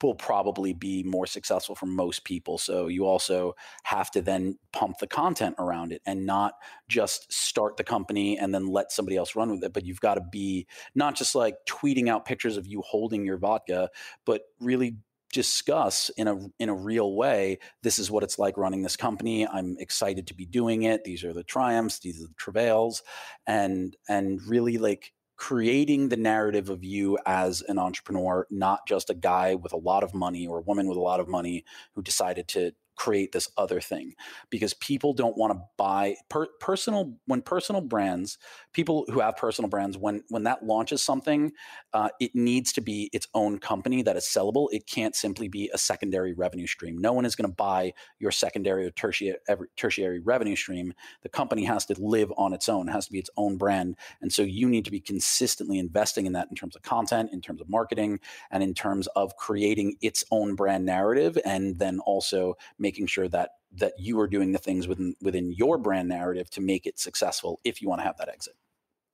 [0.02, 2.58] will probably be more successful for most people.
[2.58, 6.54] So you also have to then pump the content around it and not
[6.88, 9.72] just start the company and then let somebody else run with it.
[9.72, 13.38] But you've got to be not just like tweeting out pictures of you holding your
[13.38, 13.90] vodka,
[14.24, 14.96] but really
[15.32, 19.46] discuss in a in a real way this is what it's like running this company
[19.46, 23.02] i'm excited to be doing it these are the triumphs these are the travails
[23.46, 29.14] and and really like creating the narrative of you as an entrepreneur not just a
[29.14, 31.64] guy with a lot of money or a woman with a lot of money
[31.94, 34.14] who decided to create this other thing
[34.50, 38.38] because people don't want to buy per, personal when personal brands
[38.76, 41.50] people who have personal brands when when that launches something
[41.94, 44.68] uh, it needs to be its own company that is sellable.
[44.70, 46.98] It can't simply be a secondary revenue stream.
[46.98, 49.36] No one is going to buy your secondary or tertiary
[49.76, 50.92] tertiary revenue stream.
[51.22, 52.90] The company has to live on its own.
[52.90, 53.96] It has to be its own brand.
[54.20, 57.40] And so you need to be consistently investing in that in terms of content in
[57.40, 58.20] terms of marketing
[58.50, 63.52] and in terms of creating its own brand narrative and then also making sure that
[63.78, 67.60] that you are doing the things within within your brand narrative to make it successful
[67.64, 68.54] if you want to have that exit.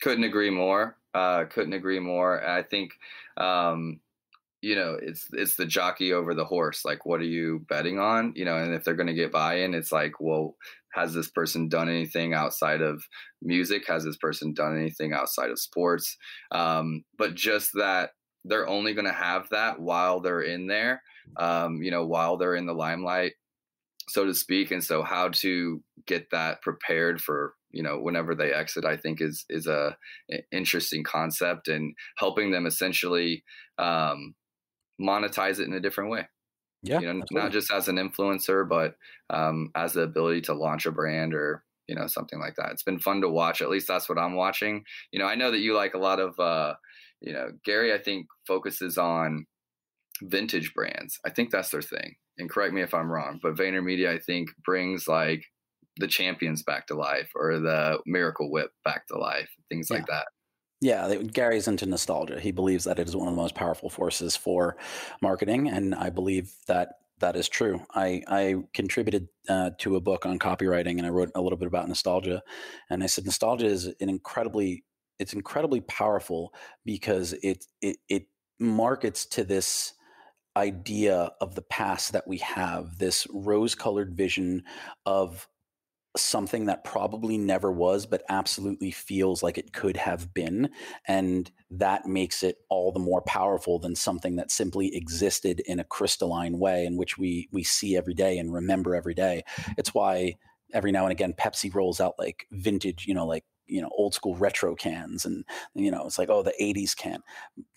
[0.01, 2.47] Couldn't agree more uh, couldn't agree more.
[2.47, 2.93] I think
[3.37, 4.01] um,
[4.61, 8.33] you know it's it's the jockey over the horse like what are you betting on?
[8.37, 10.57] You know and if they're going to get buy-in it's like well
[10.95, 13.03] has this person done anything outside of
[13.41, 13.87] music?
[13.89, 16.19] Has this person done anything outside of sports?
[16.51, 18.11] Um, but just that
[18.45, 21.03] they're only going to have that while they're in there
[21.39, 23.33] um, you know while they're in the limelight
[24.09, 24.71] so to speak.
[24.71, 29.21] And so how to get that prepared for you know whenever they exit i think
[29.21, 29.97] is is a,
[30.53, 33.43] interesting concept and helping them essentially
[33.79, 34.35] um,
[35.01, 36.29] monetize it in a different way
[36.83, 37.43] yeah you know absolutely.
[37.43, 38.95] not just as an influencer but
[39.31, 42.85] um, as the ability to launch a brand or you know something like that it's
[42.85, 45.61] been fun to watch at least that's what i'm watching you know i know that
[45.61, 46.75] you like a lot of uh,
[47.21, 49.47] you know gary i think focuses on
[50.21, 54.09] vintage brands i think that's their thing and correct me if I'm wrong, but VaynerMedia,
[54.09, 55.45] I think, brings like
[55.99, 59.97] the champions back to life or the miracle whip back to life, things yeah.
[59.97, 60.27] like that.
[60.81, 62.41] Yeah, Gary's into nostalgia.
[62.41, 64.77] He believes that it is one of the most powerful forces for
[65.21, 67.87] marketing, and I believe that that is true.
[67.95, 71.69] I I contributed uh, to a book on copywriting, and I wrote a little bit
[71.69, 72.43] about nostalgia.
[72.91, 74.85] And I said nostalgia is an incredibly
[75.21, 76.53] it's incredibly powerful
[76.85, 78.27] because it it it
[78.59, 79.95] markets to this
[80.57, 84.65] idea of the past that we have, this rose colored vision
[85.07, 85.49] of
[86.17, 90.71] something that probably never was, but absolutely feels like it could have been.
[91.07, 95.85] And that makes it all the more powerful than something that simply existed in a
[95.85, 99.43] crystalline way in which we we see every day and remember every day.
[99.57, 99.73] Mm-hmm.
[99.79, 100.35] It's why
[100.75, 104.15] every now and again Pepsi rolls out like vintage, you know, like you know old
[104.15, 105.45] school retro cans and
[105.75, 107.23] you know it's like oh the 80s can.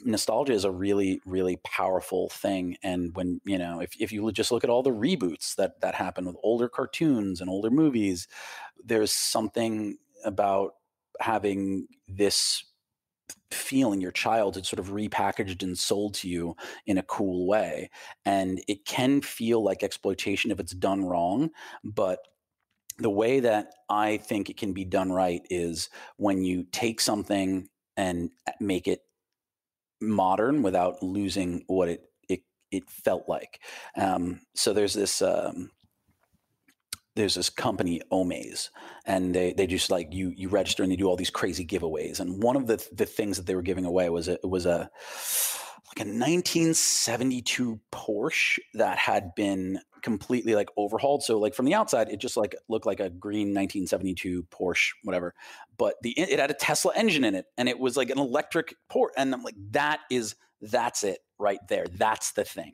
[0.02, 4.52] Nostalgia is a really really powerful thing and when you know if, if you just
[4.52, 8.28] look at all the reboots that that happen with older cartoons and older movies
[8.84, 10.74] there's something about
[11.20, 12.64] having this
[13.52, 17.90] feeling your child it's sort of repackaged and sold to you in a cool way
[18.26, 21.50] and it can feel like exploitation if it's done wrong
[21.84, 22.20] but
[22.98, 27.68] the way that I think it can be done right is when you take something
[27.98, 28.30] and
[28.60, 29.02] make it
[30.02, 32.42] modern without losing what it it,
[32.72, 33.62] it felt like.
[33.98, 35.72] Um, so there's this um,
[37.16, 38.70] there's this company Omaze,
[39.06, 42.20] and they they just like you you register and they do all these crazy giveaways.
[42.20, 44.90] And one of the the things that they were giving away was a, was a
[45.98, 51.24] like a 1972 Porsche that had been completely like overhauled.
[51.24, 55.34] So like from the outside, it just like looked like a green 1972 Porsche, whatever.
[55.78, 58.76] But the it had a Tesla engine in it, and it was like an electric
[58.88, 59.14] port.
[59.18, 61.88] And I'm like, that is that's it right there.
[61.92, 62.74] That's the thing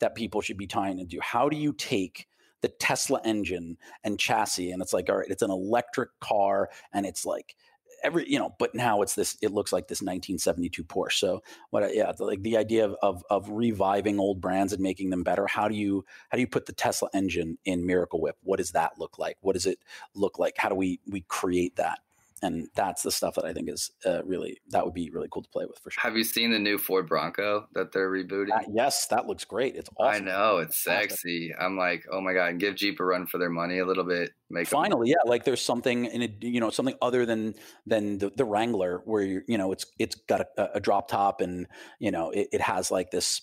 [0.00, 1.20] that people should be trying to do.
[1.22, 2.26] How do you take
[2.62, 7.06] the Tesla engine and chassis, and it's like, all right, it's an electric car, and
[7.06, 7.54] it's like
[8.02, 11.18] every you know but now it's this it looks like this 1972 porsche.
[11.18, 15.22] So what yeah like the idea of, of, of reviving old brands and making them
[15.22, 18.36] better how do you how do you put the tesla engine in miracle whip?
[18.42, 19.36] What does that look like?
[19.40, 19.78] What does it
[20.14, 20.54] look like?
[20.56, 22.00] How do we we create that
[22.42, 25.42] and that's the stuff that I think is uh, really that would be really cool
[25.42, 26.00] to play with for sure.
[26.02, 28.52] Have you seen the new Ford Bronco that they're rebooting?
[28.52, 29.76] Uh, yes, that looks great.
[29.76, 30.22] It's awesome.
[30.22, 31.54] I know it's sexy.
[31.58, 34.04] I'm like, oh my god, and give Jeep a run for their money a little
[34.04, 34.30] bit.
[34.50, 37.54] Make finally, yeah, like there's something in it, you know, something other than
[37.86, 41.40] than the, the Wrangler where you you know it's it's got a, a drop top
[41.40, 41.66] and
[41.98, 43.40] you know it, it has like this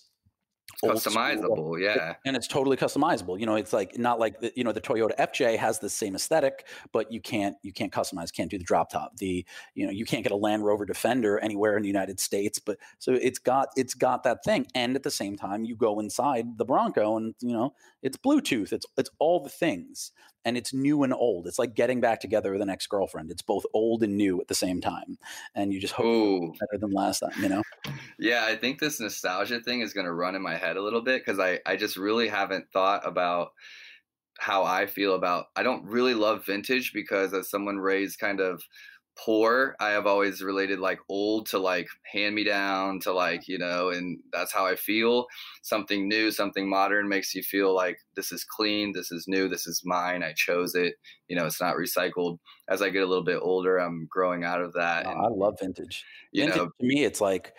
[0.83, 2.15] customizable yeah.
[2.25, 5.15] and it's totally customizable you know it's like not like the, you know the toyota
[5.17, 8.89] fj has the same aesthetic but you can't you can't customize can't do the drop
[8.89, 9.17] top.
[9.17, 12.59] The you know you can't get a land rover defender anywhere in the united states
[12.59, 14.67] but so it's got it's got that thing.
[14.75, 18.71] And at the same time you go inside the bronco and you know it's bluetooth
[18.71, 20.11] it's it's all the things
[20.45, 21.47] and it's new and old.
[21.47, 23.31] It's like getting back together with an ex girlfriend.
[23.31, 25.17] It's both old and new at the same time,
[25.55, 26.53] and you just hope Ooh.
[26.59, 27.41] better than last time.
[27.41, 27.63] You know?
[28.17, 31.01] Yeah, I think this nostalgia thing is going to run in my head a little
[31.01, 33.51] bit because I I just really haven't thought about
[34.39, 35.47] how I feel about.
[35.55, 38.63] I don't really love vintage because as someone raised kind of
[39.25, 43.57] poor i have always related like old to like hand me down to like you
[43.57, 45.25] know and that's how i feel.
[45.61, 49.67] Something new something modern makes you feel like this is clean this is new this
[49.67, 50.95] is mine i chose it
[51.27, 52.39] you know it's not recycled.
[52.69, 55.27] As i get a little bit older i'm growing out of that oh, and, i
[55.27, 56.03] love vintage.
[56.33, 57.53] vintage know, to me it's like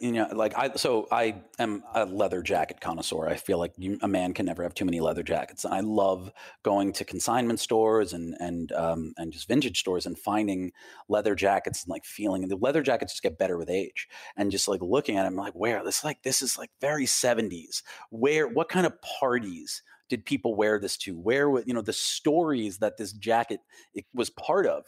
[0.00, 3.28] you know, like I, so I am a leather jacket connoisseur.
[3.28, 5.64] I feel like you, a man can never have too many leather jackets.
[5.64, 10.18] And I love going to consignment stores and, and, um, and just vintage stores and
[10.18, 10.72] finding
[11.08, 14.50] leather jackets and like feeling And the leather jackets just get better with age and
[14.50, 18.48] just like looking at them like, where this, like, this is like very seventies where,
[18.48, 21.18] what kind of parties did people wear this to?
[21.18, 23.60] Where, you know, the stories that this jacket
[23.92, 24.84] it was part of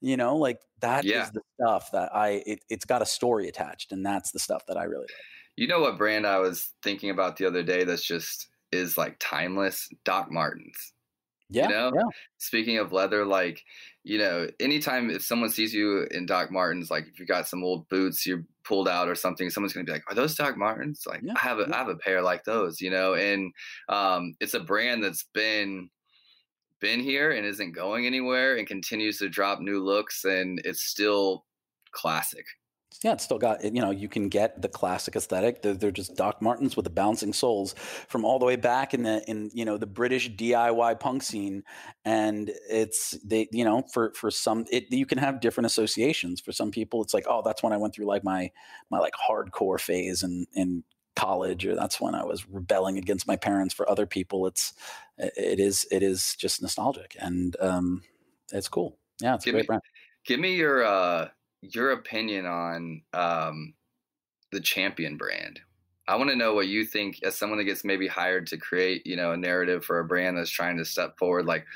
[0.00, 1.24] you know like that yeah.
[1.24, 4.62] is the stuff that i it, it's got a story attached and that's the stuff
[4.66, 5.10] that i really like
[5.56, 9.16] you know what brand i was thinking about the other day that's just is like
[9.18, 10.92] timeless doc martens
[11.50, 12.02] yeah, you know yeah.
[12.38, 13.62] speaking of leather like
[14.04, 17.64] you know anytime if someone sees you in doc martens like if you got some
[17.64, 21.02] old boots you're pulled out or something someone's gonna be like are those doc martens
[21.06, 21.74] like yeah, i have a yeah.
[21.74, 23.52] I have a pair like those you know and
[23.88, 25.90] um it's a brand that's been
[26.80, 31.44] been here and isn't going anywhere and continues to drop new looks and it's still
[31.92, 32.46] classic.
[33.04, 35.62] Yeah, it's still got you know you can get the classic aesthetic.
[35.62, 37.74] They're, they're, just Doc Martens with the bouncing soles
[38.08, 41.62] from all the way back in the in you know the British DIY punk scene,
[42.04, 46.40] and it's they you know for for some it you can have different associations.
[46.40, 48.50] For some people, it's like oh that's when I went through like my
[48.90, 50.82] my like hardcore phase and and
[51.20, 53.74] college or that's when I was rebelling against my parents.
[53.74, 54.72] For other people, it's
[55.18, 58.02] it is it is just nostalgic and um,
[58.52, 58.96] it's cool.
[59.20, 59.82] Yeah, it's give a great me, brand.
[60.24, 61.28] Give me your uh,
[61.60, 63.74] your opinion on um,
[64.52, 65.60] the Champion brand.
[66.08, 69.06] I want to know what you think as someone that gets maybe hired to create,
[69.06, 71.46] you know, a narrative for a brand that's trying to step forward.
[71.46, 71.66] Like,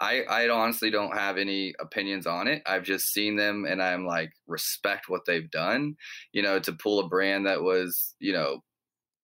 [0.00, 2.62] I, I honestly don't have any opinions on it.
[2.64, 5.96] I've just seen them and I'm like, respect what they've done,
[6.32, 8.62] you know, to pull a brand that was, you know,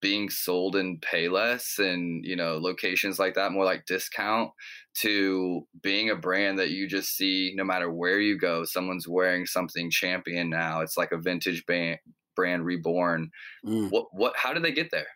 [0.02, 4.50] being sold in Payless and you know locations like that, more like discount,
[4.96, 9.46] to being a brand that you just see no matter where you go, someone's wearing
[9.46, 10.82] something champion now.
[10.82, 12.00] It's like a vintage band,
[12.36, 13.30] brand reborn.
[13.64, 13.90] Mm.
[13.90, 14.34] What what?
[14.36, 15.06] How did they get there?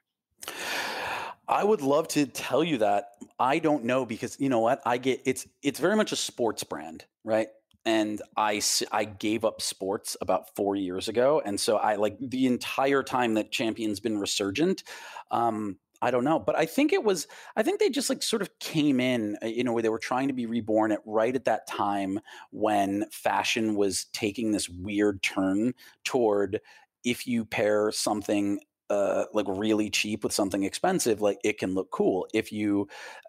[1.48, 3.10] I would love to tell you that.
[3.38, 4.80] I don't know because you know what?
[4.86, 7.48] I get it's it's very much a sports brand, right?
[7.86, 8.60] And I
[8.92, 13.34] I gave up sports about 4 years ago and so I like the entire time
[13.34, 14.84] that Champion's been resurgent
[15.30, 17.26] um I don't know, but I think it was.
[17.56, 20.28] I think they just like sort of came in, you know, where they were trying
[20.28, 22.20] to be reborn at right at that time
[22.50, 25.72] when fashion was taking this weird turn
[26.04, 26.60] toward
[27.04, 28.60] if you pair something
[28.90, 32.28] uh, like really cheap with something expensive, like it can look cool.
[32.34, 32.88] If you,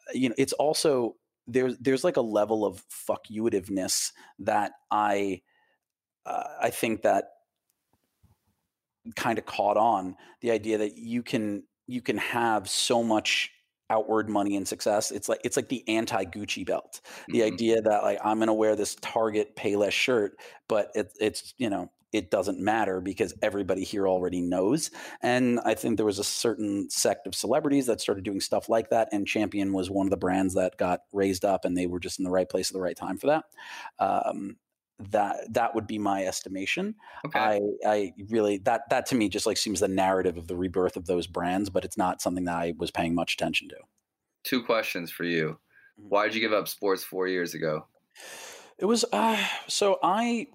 [0.10, 1.16] uh, you know, it's also
[1.48, 3.26] there's there's like a level of fuck
[4.40, 5.42] that I
[6.26, 7.26] uh, I think that
[9.16, 13.52] kind of caught on the idea that you can you can have so much
[13.90, 15.12] outward money and success.
[15.12, 17.02] It's like it's like the anti Gucci belt.
[17.28, 17.54] The mm-hmm.
[17.54, 20.34] idea that like I'm going to wear this Target Payless shirt,
[20.68, 24.92] but it, it's you know it doesn't matter because everybody here already knows.
[25.22, 28.90] And I think there was a certain sect of celebrities that started doing stuff like
[28.90, 32.00] that, and Champion was one of the brands that got raised up, and they were
[32.00, 33.44] just in the right place at the right time for that.
[34.00, 34.58] Um,
[35.00, 36.96] that that would be my estimation.
[37.26, 37.40] Okay.
[37.40, 40.98] I I really that that to me just like seems the narrative of the rebirth
[40.98, 43.76] of those brands, but it's not something that I was paying much attention to.
[44.44, 45.60] Two questions for you.
[46.00, 46.10] Mm-hmm.
[46.10, 47.86] Why did you give up sports four years ago?
[48.80, 49.38] It was uh,
[49.68, 50.48] so I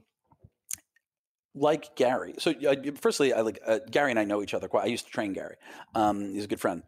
[1.55, 2.34] like Gary.
[2.38, 4.84] So uh, firstly, I like uh, Gary and I know each other quite.
[4.84, 5.57] I used to train Gary.
[5.94, 6.82] Um, he's a good friend,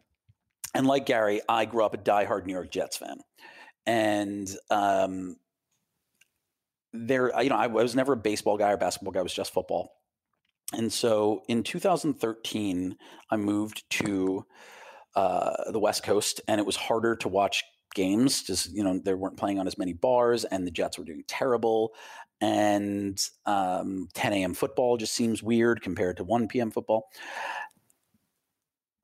[0.73, 3.19] and like Gary, I grew up a diehard New York Jets fan,
[3.85, 5.37] and um,
[6.93, 9.19] there, you know, I was never a baseball guy or basketball guy.
[9.19, 9.91] I was just football.
[10.73, 12.97] And so in 2013,
[13.29, 14.45] I moved to
[15.15, 17.63] uh, the West Coast, and it was harder to watch
[17.93, 18.43] games.
[18.43, 21.23] Just you know, they weren't playing on as many bars, and the Jets were doing
[21.27, 21.93] terrible.
[22.41, 24.53] And um, 10 a.m.
[24.53, 26.69] football just seems weird compared to 1 p.m.
[26.69, 27.09] football.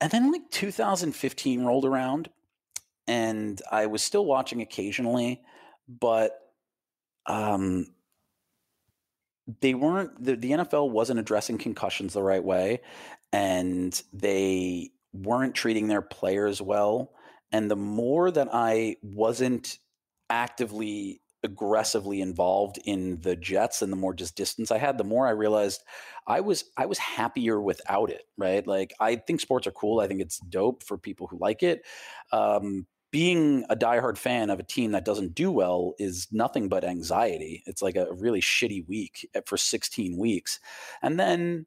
[0.00, 2.28] And then like 2015 rolled around,
[3.06, 5.42] and I was still watching occasionally,
[5.88, 6.38] but
[7.26, 7.86] um,
[9.60, 12.80] they weren't the, the NFL wasn't addressing concussions the right way,
[13.32, 17.12] and they weren't treating their players well.
[17.50, 19.78] And the more that I wasn't
[20.30, 25.26] actively aggressively involved in the Jets and the more just distance I had, the more
[25.26, 25.82] I realized
[26.26, 28.22] I was I was happier without it.
[28.36, 28.66] Right?
[28.66, 30.00] Like I think sports are cool.
[30.00, 31.84] I think it's dope for people who like it.
[32.32, 36.82] Um, being a diehard fan of a team that doesn't do well is nothing but
[36.82, 37.62] anxiety.
[37.66, 40.58] It's like a really shitty week eh, for 16 weeks.
[41.02, 41.66] And then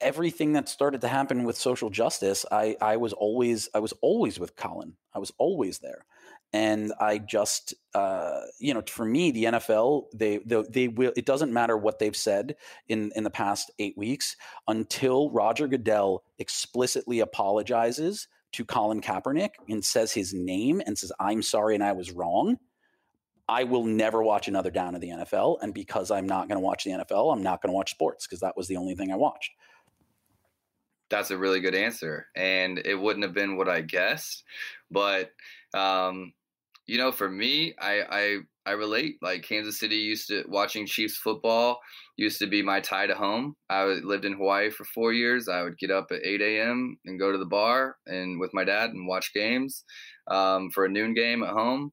[0.00, 4.38] everything that started to happen with social justice, I, I was always I was always
[4.38, 4.94] with Colin.
[5.12, 6.06] I was always there.
[6.52, 11.12] And I just, uh, you know, for me, the NFL, they, they, they will.
[11.14, 12.56] It doesn't matter what they've said
[12.88, 14.34] in in the past eight weeks
[14.66, 21.42] until Roger Goodell explicitly apologizes to Colin Kaepernick and says his name and says, I'm
[21.42, 22.56] sorry and I was wrong,
[23.48, 25.58] I will never watch another down of the NFL.
[25.62, 28.26] And because I'm not going to watch the NFL, I'm not going to watch sports
[28.26, 29.50] because that was the only thing I watched.
[31.10, 32.26] That's a really good answer.
[32.36, 34.44] And it wouldn't have been what I guessed.
[34.90, 35.32] But,
[35.72, 36.34] um,
[36.88, 39.16] you know, for me, I, I, I relate.
[39.20, 41.78] Like Kansas City used to watching Chiefs football
[42.16, 43.54] used to be my tie to home.
[43.68, 45.48] I lived in Hawaii for four years.
[45.48, 46.96] I would get up at 8 a.m.
[47.04, 49.84] and go to the bar and with my dad and watch games
[50.28, 51.92] um, for a noon game at home.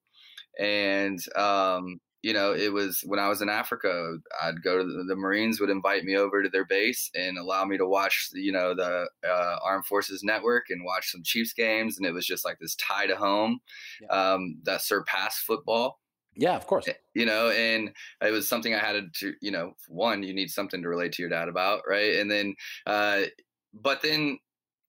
[0.58, 5.04] And um, you know, it was when I was in Africa, I'd go to the,
[5.04, 8.52] the, Marines would invite me over to their base and allow me to watch, you
[8.52, 11.98] know, the uh, Armed Forces Network and watch some Chiefs games.
[11.98, 13.60] And it was just like this tie to home
[14.02, 14.08] yeah.
[14.08, 16.00] um, that surpassed football.
[16.36, 16.90] Yeah, of course.
[17.14, 17.92] You know, and
[18.24, 21.22] it was something I had to, you know, one, you need something to relate to
[21.22, 22.16] your dad about, right?
[22.16, 22.56] And then,
[22.88, 23.26] uh,
[23.72, 24.40] but then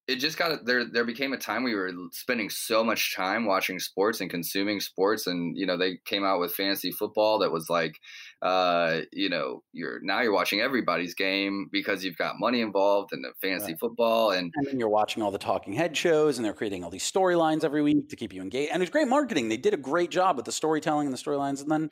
[0.09, 3.79] it just got there there became a time we were spending so much time watching
[3.79, 7.69] sports and consuming sports and you know they came out with fantasy football that was
[7.69, 7.99] like
[8.43, 13.23] uh you know you're now you're watching everybody's game because you've got money involved in
[13.23, 13.81] the fantasy right.
[13.81, 16.91] football and and then you're watching all the talking head shows and they're creating all
[16.91, 19.79] these storylines every week to keep you engaged and it's great marketing they did a
[19.79, 21.91] great job with the storytelling and the storylines and then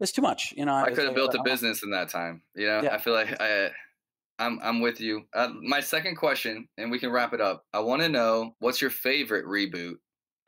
[0.00, 2.66] it's too much you know i could have built a business in that time you
[2.66, 2.94] know yeah.
[2.94, 3.70] i feel like i
[4.38, 5.22] I'm I'm with you.
[5.34, 7.64] Uh, my second question, and we can wrap it up.
[7.72, 9.96] I want to know what's your favorite reboot,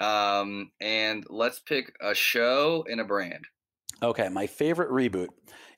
[0.00, 3.44] um, and let's pick a show and a brand.
[4.02, 5.28] Okay, my favorite reboot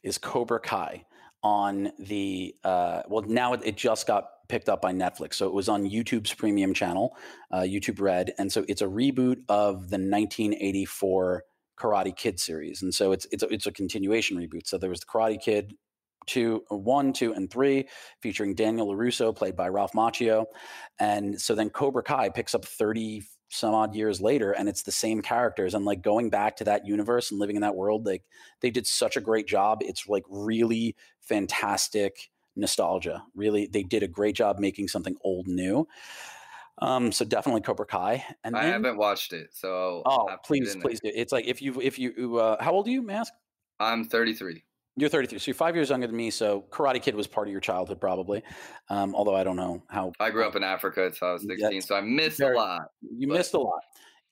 [0.02, 1.04] is Cobra Kai
[1.42, 5.68] on the uh, well now it, just got picked up by Netflix, so it was
[5.68, 7.16] on YouTube's premium channel,
[7.50, 11.44] uh, YouTube Red, and so it's a reboot of the 1984
[11.78, 14.66] Karate Kid series, and so it's it's a, it's a continuation reboot.
[14.66, 15.74] So there was the Karate Kid
[16.26, 17.88] two, uh, one, two, and three,
[18.20, 20.46] featuring Daniel LaRusso, played by Ralph Macchio.
[20.98, 24.90] And so then Cobra Kai picks up 30 some odd years later and it's the
[24.90, 28.22] same characters and like going back to that universe and living in that world like
[28.60, 34.08] they did such a great job it's like really fantastic nostalgia really they did a
[34.08, 35.86] great job making something old new
[36.78, 38.24] um, so definitely Cobra Kai.
[38.42, 41.12] And I haven't watched it, so oh, please, please do.
[41.14, 43.32] It's like if you if you uh, how old are you, Mask?
[43.78, 44.64] I'm 33.
[44.96, 46.30] You're 33, so you're five years younger than me.
[46.30, 48.42] So Karate Kid was part of your childhood, probably.
[48.90, 50.12] Um, although I don't know how.
[50.20, 52.82] I grew up in Africa until I was 16, so I missed very, a lot.
[53.00, 53.38] You but.
[53.38, 53.80] missed a lot.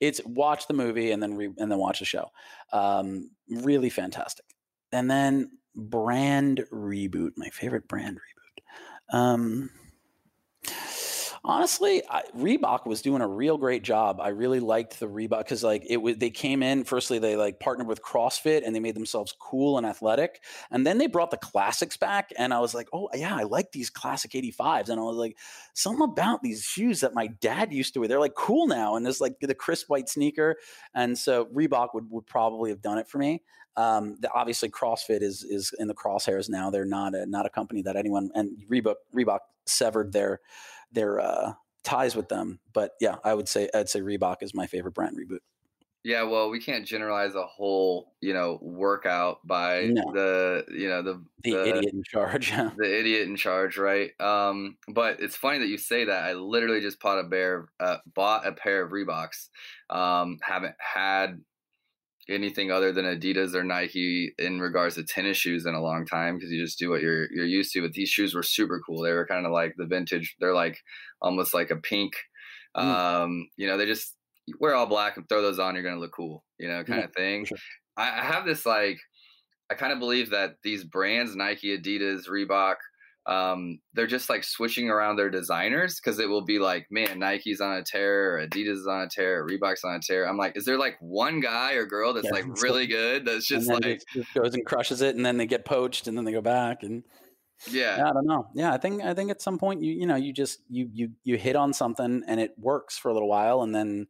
[0.01, 2.29] It's watch the movie and then re, and then watch the show.
[2.73, 4.45] Um, really fantastic.
[4.93, 9.17] And then brand reboot, my favorite brand reboot.
[9.19, 9.71] Um,
[11.45, 14.21] honestly, I, Reebok was doing a real great job.
[14.21, 17.61] I really liked the Reebok because like it was they came in firstly they like
[17.61, 21.37] partnered with CrossFit and they made themselves cool and athletic, and then they brought the
[21.37, 25.05] classics back, and I was like, oh yeah, I like these classic 85s, and I
[25.05, 25.37] was like,
[25.75, 29.05] something about these shoes that my dad used to wear, they're like cool now, and
[29.05, 30.57] there's like the crisp white sneaker,
[30.95, 33.43] and so Reebok would would probably have done it for me.
[33.77, 36.71] Um, the, obviously, CrossFit is is in the crosshairs now.
[36.71, 40.41] They're not a not a company that anyone and Reebok Reebok severed their
[40.93, 41.53] their uh,
[41.85, 42.61] ties with them.
[42.73, 45.41] But yeah, I would say I'd say Reebok is my favorite brand reboot.
[46.03, 50.03] Yeah, well, we can't generalize a whole, you know, workout by no.
[50.15, 52.53] the, you know, the, the, the idiot in charge.
[52.79, 54.19] the idiot in charge, right?
[54.19, 56.25] Um, but it's funny that you say that.
[56.25, 59.49] I literally just bought a bear, uh, bought a pair of Reeboks.
[59.91, 61.43] Um, haven't had
[62.31, 66.37] anything other than Adidas or Nike in regards to tennis shoes in a long time
[66.37, 67.83] because you just do what you're you're used to.
[67.83, 69.03] But these shoes were super cool.
[69.03, 70.37] They were kind of like the vintage.
[70.41, 70.79] They're like
[71.21, 72.15] almost like a pink.
[72.77, 72.83] Mm.
[72.83, 74.17] Um, you know, they just
[74.61, 75.75] wear all black and throw those on.
[75.75, 76.45] You're gonna look cool.
[76.59, 77.45] You know, kind yeah, of thing.
[77.45, 77.59] Sure.
[77.97, 78.99] I, I have this like
[79.71, 82.77] I kind of believe that these brands, Nike, Adidas, Reebok,
[83.31, 87.61] um, they're just like switching around their designers because it will be like, man, Nike's
[87.61, 90.29] on a tear, or Adidas is on a tear, or Reebok's on a tear.
[90.29, 93.47] I'm like, is there like one guy or girl that's yeah, like really good that's
[93.47, 96.33] just like just goes and crushes it, and then they get poached, and then they
[96.33, 97.05] go back and.
[97.71, 97.99] Yeah.
[97.99, 98.09] yeah.
[98.09, 98.49] I don't know.
[98.55, 101.11] Yeah, I think I think at some point you you know you just you you
[101.25, 104.07] you hit on something and it works for a little while and then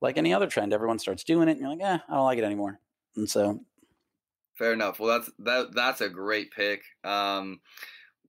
[0.00, 2.38] like any other trend, everyone starts doing it and you're like, yeah, I don't like
[2.38, 2.78] it anymore.
[3.16, 3.64] And so
[4.56, 5.00] fair enough.
[5.00, 6.82] Well, that's that that's a great pick.
[7.02, 7.60] Um,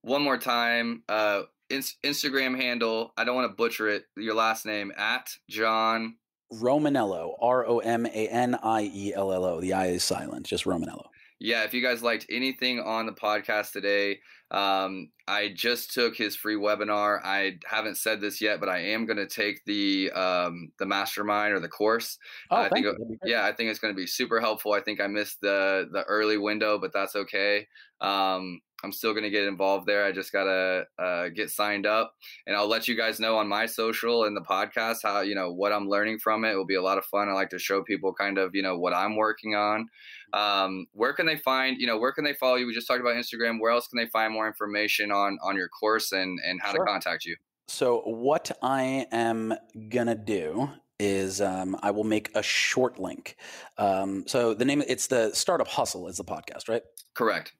[0.01, 1.03] one more time.
[1.09, 3.13] Uh, Instagram handle.
[3.17, 4.05] I don't want to butcher it.
[4.17, 6.15] Your last name at John
[6.53, 7.35] Romaniello.
[7.41, 9.61] R O M A N I E L L O.
[9.61, 10.45] The I is silent.
[10.45, 11.05] Just Romaniello.
[11.39, 11.63] Yeah.
[11.63, 14.19] If you guys liked anything on the podcast today,
[14.51, 17.19] um, I just took his free webinar.
[17.23, 21.53] I haven't said this yet, but I am going to take the um, the mastermind
[21.53, 22.17] or the course.
[22.49, 22.87] Oh, I think,
[23.23, 24.73] yeah, I think it's going to be super helpful.
[24.73, 27.67] I think I missed the the early window, but that's okay.
[28.01, 30.05] Um, I'm still going to get involved there.
[30.05, 32.13] I just got to uh, get signed up
[32.47, 35.51] and I'll let you guys know on my social and the podcast how, you know,
[35.51, 36.51] what I'm learning from it.
[36.51, 37.29] It will be a lot of fun.
[37.29, 39.87] I like to show people kind of, you know, what I'm working on.
[40.33, 42.67] Um, where can they find, you know, where can they follow you?
[42.67, 43.59] We just talked about Instagram.
[43.59, 46.85] Where else can they find more information on, on your course and, and how sure.
[46.85, 47.35] to contact you?
[47.67, 49.53] So what I am
[49.89, 50.69] going to do
[50.99, 53.35] is um, I will make a short link.
[53.77, 56.81] Um, so the name, it's the Startup Hustle is the podcast, right?
[57.13, 57.53] Correct.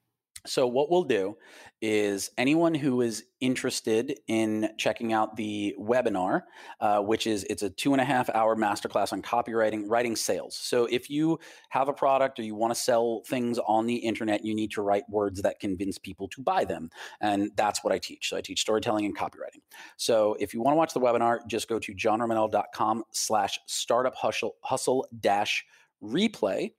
[0.45, 1.37] So, what we'll do
[1.81, 6.43] is anyone who is interested in checking out the webinar,
[6.81, 10.57] uh, which is it's a two and a half hour masterclass on copywriting, writing sales.
[10.57, 14.45] So, if you have a product or you want to sell things on the internet,
[14.45, 16.89] you need to write words that convince people to buy them,
[17.21, 18.29] and that's what I teach.
[18.29, 19.61] So, I teach storytelling and copywriting.
[19.97, 25.07] So, if you want to watch the webinar, just go to johnromaniello.com/slash startup hustle hustle
[25.19, 25.65] dash
[26.01, 26.71] replay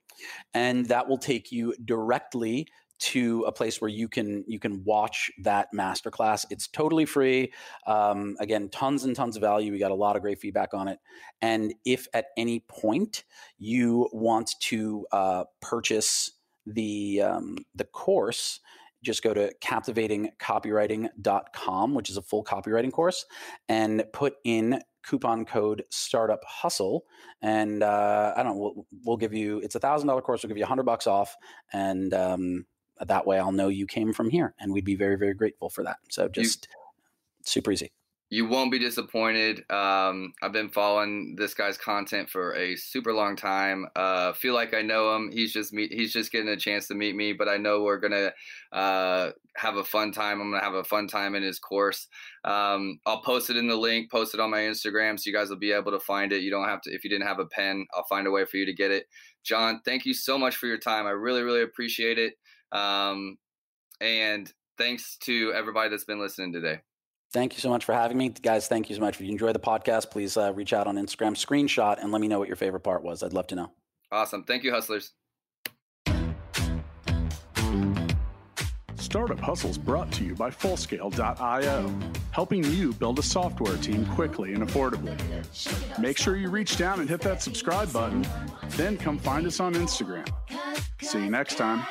[0.53, 2.67] and that will take you directly
[3.01, 6.45] to a place where you can you can watch that masterclass.
[6.51, 7.51] It's totally free.
[7.87, 9.71] Um, again, tons and tons of value.
[9.71, 10.99] We got a lot of great feedback on it.
[11.41, 13.23] And if at any point
[13.57, 16.31] you want to uh, purchase
[16.67, 18.59] the um, the course,
[19.03, 23.25] just go to captivatingcopywriting.com, which is a full copywriting course,
[23.67, 27.05] and put in coupon code startup hustle
[27.41, 30.49] and uh, i don't know we'll, we'll, give you it's a thousand dollar course we'll
[30.49, 31.35] give you a hundred bucks off
[31.73, 32.67] and um,
[33.07, 35.83] that way I'll know you came from here and we'd be very, very grateful for
[35.83, 35.97] that.
[36.09, 36.77] So just you,
[37.45, 37.91] super easy.
[38.33, 39.69] You won't be disappointed.
[39.69, 43.87] Um, I've been following this guy's content for a super long time.
[43.93, 45.31] Uh, feel like I know him.
[45.33, 47.99] He's just meet, he's just getting a chance to meet me, but I know we're
[47.99, 48.31] gonna
[48.71, 50.39] uh, have a fun time.
[50.39, 52.07] I'm gonna have a fun time in his course.
[52.45, 55.49] Um, I'll post it in the link, post it on my Instagram, so you guys
[55.49, 56.41] will be able to find it.
[56.41, 57.85] You don't have to if you didn't have a pen.
[57.93, 59.07] I'll find a way for you to get it.
[59.43, 61.05] John, thank you so much for your time.
[61.05, 62.35] I really, really appreciate it.
[62.71, 63.37] Um,
[63.99, 66.79] and thanks to everybody that's been listening today.
[67.33, 68.29] Thank you so much for having me.
[68.29, 69.15] Guys, thank you so much.
[69.15, 72.27] If you enjoy the podcast, please uh, reach out on Instagram, screenshot, and let me
[72.27, 73.23] know what your favorite part was.
[73.23, 73.71] I'd love to know.
[74.11, 74.43] Awesome.
[74.43, 75.13] Thank you, hustlers.
[78.95, 81.93] Startup Hustles brought to you by Fullscale.io,
[82.31, 85.17] helping you build a software team quickly and affordably.
[85.99, 88.25] Make sure you reach down and hit that subscribe button,
[88.69, 90.29] then come find us on Instagram.
[91.01, 91.85] See you next time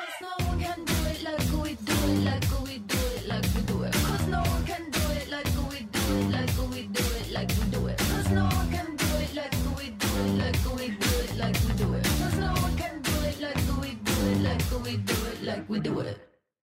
[0.61, 3.95] can do it like we do it, like we do it, like we do it.
[4.29, 7.65] No one can do it like we do it, like we do it, like we
[7.71, 7.99] do it.
[8.31, 11.73] No one can do it like we do it, like we do it, like we
[11.81, 12.05] do it.
[12.39, 15.79] No one can do it like we do it, like we do it, like we
[15.79, 16.30] do it.